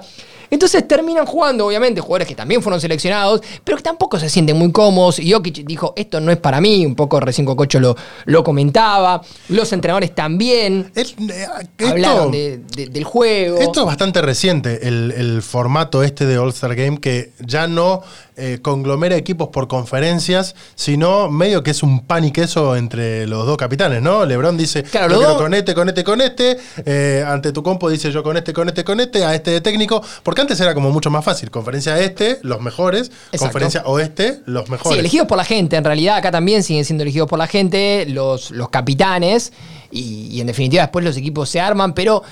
[0.50, 4.72] Entonces terminan jugando, obviamente, jugadores que también fueron seleccionados, pero que tampoco se sienten muy
[4.72, 5.18] cómodos.
[5.18, 9.20] Y Jokic dijo, esto no es para mí, un poco recién Cococho lo, lo comentaba.
[9.48, 13.58] Los entrenadores también es, eh, esto, hablaron de, de, del juego.
[13.58, 18.02] Esto es bastante reciente, el, el formato este de All-Star Game, que ya no
[18.38, 23.46] eh, conglomera equipos por conferencias, sino medio que es un pan y queso entre los
[23.46, 24.26] dos capitanes, ¿no?
[24.26, 26.58] Lebron dice, claro, yo quiero con este, con este, con este.
[26.84, 29.60] Eh, ante tu compo dice yo con este, con este, con este, a este de
[29.60, 30.02] técnico.
[30.22, 31.50] Porque antes era como mucho más fácil.
[31.50, 33.10] Conferencia este, los mejores.
[33.32, 33.38] Exacto.
[33.38, 34.92] Conferencia oeste, los mejores.
[34.92, 35.76] Sí, elegidos por la gente.
[35.76, 39.52] En realidad acá también siguen siendo elegidos por la gente los, los capitanes.
[39.90, 42.22] Y, y en definitiva después los equipos se arman, pero...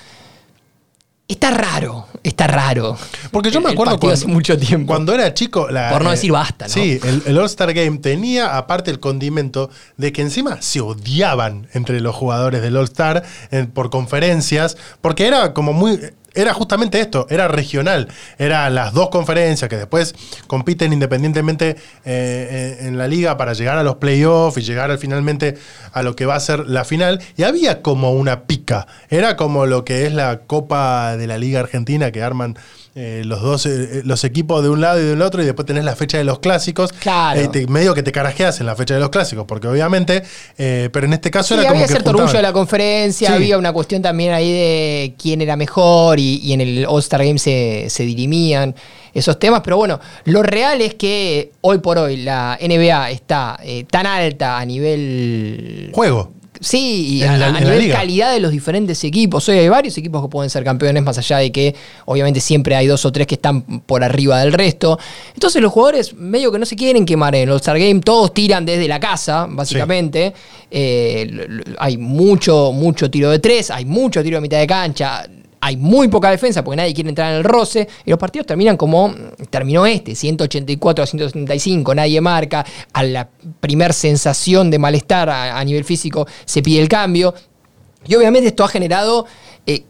[1.27, 2.99] Está raro, está raro.
[3.31, 4.89] Porque yo me acuerdo cuando, hace mucho tiempo.
[4.89, 5.69] cuando era chico.
[5.71, 6.73] La, Por no decir basta, ¿no?
[6.73, 12.01] Sí, el, el All-Star Game tenía aparte el condimento de que encima se odiaban entre
[12.01, 15.99] los jugadores del All-Star eh, por conferencias, porque era como muy
[16.35, 18.09] era justamente esto, era regional,
[18.39, 20.15] era las dos conferencias que después
[20.47, 24.99] compiten independientemente eh, eh, en la liga para llegar a los playoffs y llegar al,
[24.99, 25.57] finalmente
[25.93, 27.23] a lo que va a ser la final.
[27.37, 31.61] Y había como una pica, era como lo que es la Copa de la Liga
[31.61, 32.57] Argentina que arman
[32.97, 35.85] eh, los dos eh, los equipos de un lado y del otro y después tenés
[35.85, 36.93] la fecha de los clásicos.
[36.93, 37.41] Claro.
[37.41, 40.23] Eh, te- medio que te carajeas en la fecha de los clásicos, porque obviamente,
[40.59, 43.29] eh, pero en este caso Sí, era como había que cierto orgullo de la conferencia,
[43.29, 43.35] Sí.
[43.35, 47.39] había una cuestión también ahí de quién era mejor y, y en el All-Star Game
[47.39, 48.75] se, se dirimían
[49.13, 53.85] esos temas, pero bueno, lo real es que hoy por hoy la NBA está eh,
[53.91, 55.91] tan alta a nivel...
[55.93, 56.33] juego.
[56.61, 59.49] Sí, y a, la- a nivel calidad de los diferentes equipos.
[59.49, 61.75] Hoy hay varios equipos que pueden ser campeones, más allá de que
[62.07, 64.99] obviamente siempre hay dos o tres que están por arriba del resto.
[65.35, 68.65] Entonces los jugadores medio que no se quieren quemar en el All-Star Game, todos tiran
[68.65, 70.33] desde la casa, básicamente.
[70.71, 71.49] Eh,
[71.79, 75.27] hay mucho, mucho tiro de tres, hay mucho tiro de mitad de cancha.
[75.67, 77.89] Hay muy poca defensa porque nadie quiere entrar en el roce.
[78.05, 79.15] Y los partidos terminan como mm,
[79.49, 82.67] terminó este: 184 a 175, nadie marca.
[82.93, 83.29] A la
[83.61, 87.35] primer sensación de malestar a, a nivel físico se pide el cambio.
[88.07, 89.25] Y obviamente esto ha generado.
[89.67, 89.85] eh,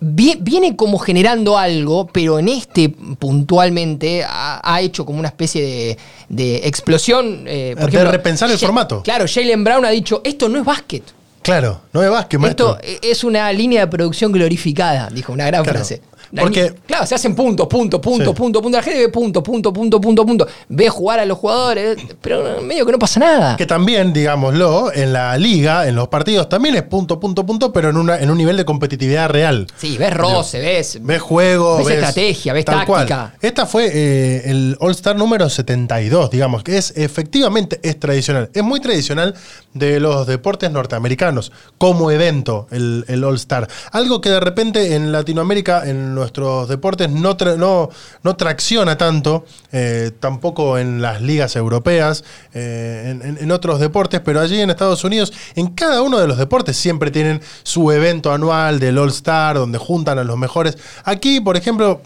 [0.00, 5.62] vie- viene como generando algo, pero en este puntualmente ha, ha hecho como una especie
[5.62, 5.98] de,
[6.28, 7.44] de explosión.
[7.46, 9.02] eh, por De ejemplo, repensar el formato.
[9.02, 11.02] Claro, Jalen Brown ha dicho: esto no es básquet.
[11.46, 12.36] Claro, no me vas que.
[12.44, 15.78] Esto es una línea de producción glorificada, dijo una gran Claro.
[15.78, 16.02] frase.
[16.34, 18.34] Porque- claro, se hacen puntos, puntos, puntos, Sí.
[18.34, 18.78] puntos, puntos.
[18.78, 20.46] La gente ve punto, punto, punto, punto, punto.
[20.68, 23.56] Ve jugar a los jugadores, pero medio que no pasa nada.
[23.56, 27.90] Que también, digámoslo, en la liga, en los partidos, también es punto, punto, punto, pero
[27.90, 29.66] en, una, en un nivel de competitividad real.
[29.76, 30.98] Sí, ves roce, ves.
[31.02, 32.86] Ves juego, Ves ves, estrategia, ves cual.
[33.06, 33.34] táctica.
[33.40, 38.50] Esta fue eh, el All-Star número 72, digamos, que es efectivamente es tradicional.
[38.54, 39.34] Es muy tradicional
[39.74, 43.68] de los deportes norteamericanos como evento, el, el All-Star.
[43.92, 47.88] Algo que de repente en Latinoamérica, en nuestros deportes, no, tra- no,
[48.24, 54.60] no tracciona tanto, eh, tampoco en las ligas europeas, eh, en, otros deportes, pero allí
[54.60, 58.98] en Estados Unidos, en cada uno de los deportes siempre tienen su evento anual del
[58.98, 60.76] All-Star, donde juntan a los mejores.
[61.04, 62.00] Aquí, por ejemplo,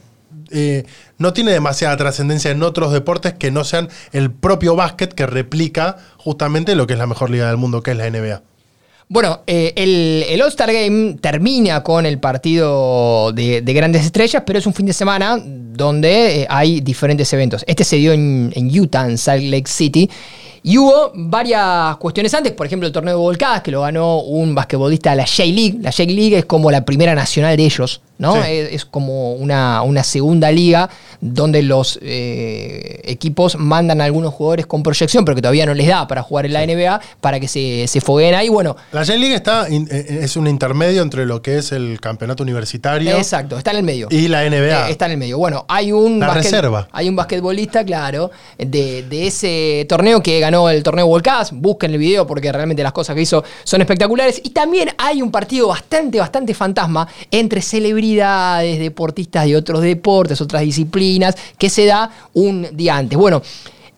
[0.50, 0.84] eh,
[1.18, 5.96] no tiene demasiada trascendencia en otros deportes que no sean el propio básquet que replica
[6.16, 8.42] justamente lo que es la mejor liga del mundo, que es la NBA.
[9.12, 14.60] Bueno, eh, el, el All-Star Game termina con el partido de, de grandes estrellas, pero
[14.60, 17.64] es un fin de semana donde eh, hay diferentes eventos.
[17.66, 20.08] Este se dio en, en Utah, en Salt Lake City.
[20.62, 24.54] Y hubo varias cuestiones antes, por ejemplo el torneo de volcadas que lo ganó un
[24.54, 25.78] basquetbolista de la J-League.
[25.80, 28.34] La J-League es como la primera nacional de ellos, ¿no?
[28.34, 28.40] Sí.
[28.50, 30.90] Es, es como una, una segunda liga
[31.22, 35.86] donde los eh, equipos mandan a algunos jugadores con proyección, pero que todavía no les
[35.86, 38.48] da para jugar en la NBA, para que se, se fogueen ahí.
[38.48, 42.42] Bueno, La J-League está in- eh, es un intermedio entre lo que es el campeonato
[42.42, 44.08] universitario Exacto, está en el medio.
[44.10, 44.88] y la NBA.
[44.88, 45.38] Eh, está en el medio.
[45.38, 46.88] Bueno, hay un, La reserva.
[46.92, 51.52] hay un basquetbolista, claro, de, de ese torneo que ganó el torneo Volcás.
[51.52, 54.40] Busquen el video porque realmente las cosas que hizo son espectaculares.
[54.44, 60.62] Y también hay un partido bastante, bastante fantasma entre celebridades, deportistas de otros deportes, otras
[60.62, 63.18] disciplinas, que se da un día antes.
[63.18, 63.42] Bueno.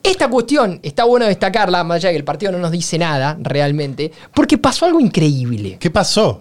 [0.04, 3.38] Esta cuestión está bueno destacarla, más allá de que el partido no nos dice nada
[3.40, 5.76] realmente, porque pasó algo increíble.
[5.78, 6.40] ¿Qué pasó?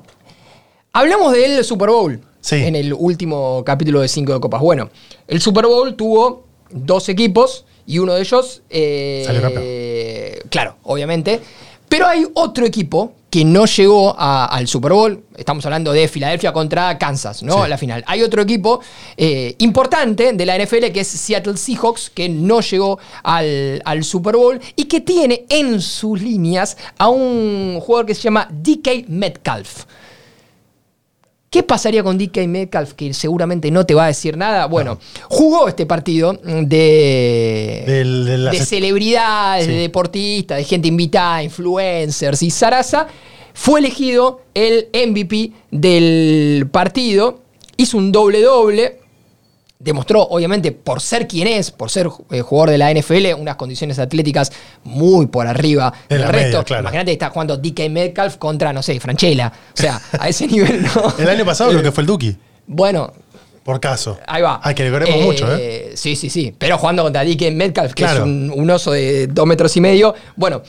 [0.94, 2.56] Hablamos del Super Bowl Sí.
[2.56, 4.62] en el último capítulo de Cinco de Copas.
[4.62, 4.90] Bueno,
[5.28, 8.62] el Super Bowl tuvo dos equipos y uno de ellos.
[8.70, 10.50] eh, Salió campeón.
[10.50, 11.40] Claro, obviamente.
[11.90, 15.24] Pero hay otro equipo que no llegó a- al Super Bowl.
[15.38, 17.64] Estamos hablando de Filadelfia contra Kansas, ¿no?
[17.64, 17.70] Sí.
[17.70, 18.04] La final.
[18.08, 18.80] Hay otro equipo
[19.18, 24.36] eh, importante de la NFL que es Seattle Seahawks, que no llegó al, al Super
[24.38, 29.84] Bowl y que tiene en sus líneas a un jugador que se llama DK Metcalf.
[31.52, 32.94] ¿Qué pasaría con DK Metcalf?
[32.94, 34.68] Que seguramente no te va a decir nada.
[34.68, 39.72] Bueno, jugó este partido de, Del- de celebridades, Sí.
[39.74, 43.08] de deportistas, de gente invitada, influencers y Sarasa.
[43.54, 47.42] Fue elegido el MVP del partido.
[47.76, 49.01] Hizo un doble-doble.
[49.84, 53.98] Demostró, obviamente, por ser quien es, por ser eh, jugador de la NFL, unas condiciones
[54.00, 54.52] atléticas
[54.84, 56.48] muy por arriba De del resto.
[56.58, 56.82] media, claro.
[56.84, 59.52] Imagínate que está jugando DK Metcalf contra, no sé, Franchella.
[59.74, 61.14] O sea, a ese nivel no.
[61.18, 63.12] El año pasado creo que fue el Duki, Bueno,
[63.64, 64.20] por caso.
[64.28, 64.60] ahí va.
[64.64, 65.92] Ay, que le queremos Eh, mucho, ¿eh?
[65.96, 66.54] Sí, sí, sí.
[66.58, 68.20] Pero jugando contra DK Metcalf, que Claro.
[68.20, 70.14] es un, un oso de dos metros y medio.
[70.36, 70.62] Bueno,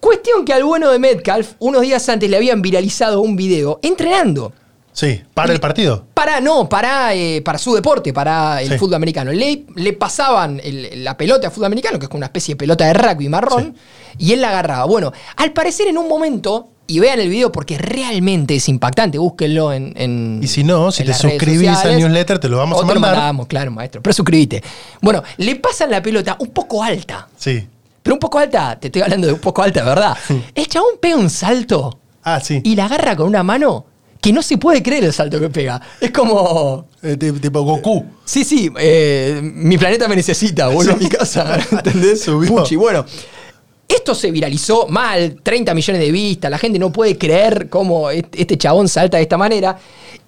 [0.00, 4.52] cuestión que al bueno de Metcalf, unos días antes le habían viralizado un video entrenando.
[4.98, 6.06] Sí, para el partido.
[6.14, 8.78] Para, no, para, eh, para su deporte, para el Sí.
[8.78, 9.30] fútbol americano.
[9.30, 12.56] Le, le pasaban el- la pelota de fútbol americano, que es como una especie de
[12.56, 13.74] pelota de rugby marrón,
[14.16, 14.86] y él la agarraba.
[14.86, 19.18] Bueno, al parecer en un momento y vean el video porque realmente es impactante.
[19.18, 19.92] Búsquenlo en.
[19.96, 22.94] en Y si no, si te suscribís al newsletter, te lo vamos O a te
[22.94, 23.18] lo mandar.
[23.18, 24.00] mandamos, claro, maestro.
[24.02, 24.62] Pero suscríbete.
[25.02, 27.28] Bueno, le pasan la pelota un poco alta.
[27.36, 27.66] Sí.
[28.02, 30.16] Pero un poco alta, te estoy hablando de un poco alta, ¿verdad?
[30.54, 32.62] El chabón pega un salto Ah, sí.
[32.64, 33.84] y la agarra con una mano
[34.26, 35.80] que no se puede creer el salto que pega.
[36.00, 36.88] Es como.
[37.00, 38.04] Eh, ti- tipo Goku.
[38.24, 41.60] Sí, sí, eh, mi planeta me necesita, vuelvo a mi casa.
[41.70, 42.22] ¿Entendés?
[42.22, 42.56] Subió.
[42.56, 43.04] Puchi, bueno.
[43.86, 48.58] Esto se viralizó mal, 30 millones de vistas, la gente no puede creer cómo este
[48.58, 49.78] chabón salta de esta manera.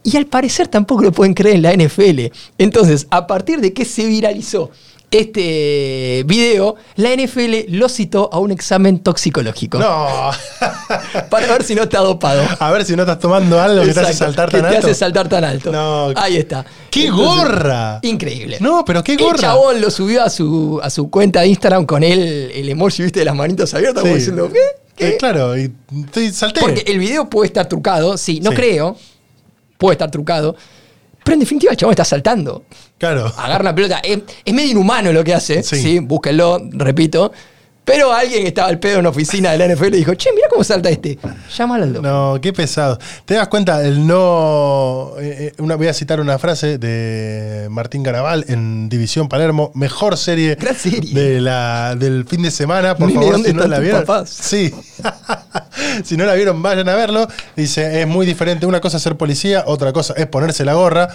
[0.05, 2.30] Y al parecer tampoco lo pueden creer en la NFL.
[2.57, 4.70] Entonces, a partir de que se viralizó
[5.11, 9.78] este video, la NFL lo citó a un examen toxicológico.
[9.78, 10.30] No.
[11.30, 12.42] Para ver si no está dopado.
[12.59, 14.76] A ver si no estás tomando algo que te hace Exacto, saltar que tan te
[14.76, 14.86] alto.
[14.88, 15.72] hace saltar tan alto.
[15.72, 16.12] No.
[16.16, 16.64] Ahí está.
[16.90, 18.00] ¡Qué gorra!
[18.02, 18.59] Increíble.
[18.61, 19.38] No, pero qué El gorra.
[19.38, 23.20] chabón lo subió a su, a su cuenta de Instagram con él, el emoji, viste,
[23.20, 24.18] de las manitos abiertas, como Sí.
[24.20, 24.61] diciendo, ¿qué?
[24.96, 25.09] ¿Qué?
[25.11, 25.72] Eh, claro, y
[26.06, 26.61] estoy salté.
[26.61, 28.56] Porque el video puede estar trucado, sí, no Sí.
[28.56, 28.96] creo.
[29.78, 30.56] Puede estar trucado.
[31.28, 32.64] Pero en definitiva, el chabón está saltando.
[32.96, 33.26] Claro.
[33.36, 33.98] Agarra la pelota.
[33.98, 35.62] Es, es medio inhumano lo que hace.
[35.62, 35.76] Sí.
[35.76, 35.98] Sí.
[35.98, 37.30] búsquenlo, repito.
[37.89, 40.47] Pero alguien que estaba al pedo en una oficina de la NFL dijo, che, mira
[40.51, 41.18] cómo salta este.
[41.57, 42.07] Llámalo al loco.
[42.07, 42.99] No, qué pesado.
[43.24, 43.82] ¿Te das cuenta?
[43.82, 45.14] El no.
[45.18, 49.72] eh, eh, una, voy a citar una frase de Martín Garabal en División Palermo.
[49.74, 51.14] Mejor serie, serie.
[51.14, 52.95] De la, del fin de semana.
[52.95, 54.03] Por favor, ¿dónde si no la vieron.
[54.03, 54.28] papás?
[54.28, 54.70] Sí.
[56.05, 57.26] si no la vieron, vayan a verlo.
[57.57, 58.66] Dice: es muy diferente.
[58.66, 61.09] Una cosa es ser policía, otra cosa es ponerse la gorra.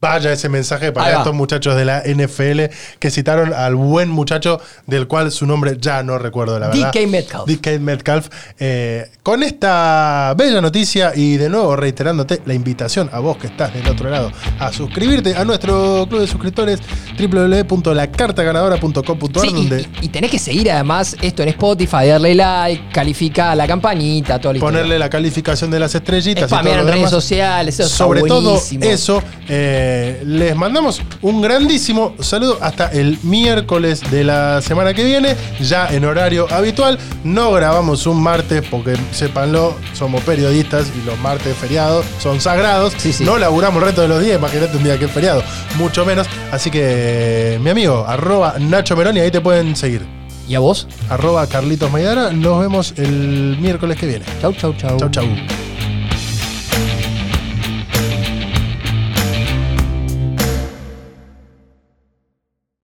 [0.00, 5.06] Vaya ese mensaje para estos muchachos de la NFL que citaron al buen muchacho del
[5.08, 6.92] cual su nombre ya no recuerdo, la verdad.
[6.92, 7.46] DK Metcalf.
[7.48, 8.28] DK Metcalf.
[8.60, 13.74] Eh, con esta bella noticia y de nuevo reiterándote la invitación a vos que estás
[13.74, 16.80] del otro lado a suscribirte a nuestro club de suscriptores
[17.18, 23.56] www.lacartaganadora.com.ar Sí, donde y, y tenés que seguir además esto en Spotify, darle like, calificar
[23.56, 27.10] la campanita, todo ponerle la calificación de las estrellitas Spamear en redes demás.
[27.10, 29.87] sociales, eso Sobre todo eso, eh,
[30.24, 36.04] les mandamos un grandísimo saludo hasta el miércoles de la semana que viene, ya en
[36.04, 36.98] horario habitual.
[37.24, 42.94] No grabamos un martes porque, sépanlo, somos periodistas y los martes feriados son sagrados.
[42.98, 43.24] Sí, sí.
[43.24, 45.42] No laburamos el resto de los días, imagínate un día que es feriado,
[45.76, 46.26] mucho menos.
[46.52, 50.02] Así que, mi amigo, arroba Nacho Meroni, ahí te pueden seguir.
[50.48, 50.88] ¿Y a vos?
[51.10, 54.24] Arroba Carlitos Maidana, nos vemos el miércoles que viene.
[54.40, 54.98] Chau, chau, chau.
[54.98, 55.67] Chau, chau.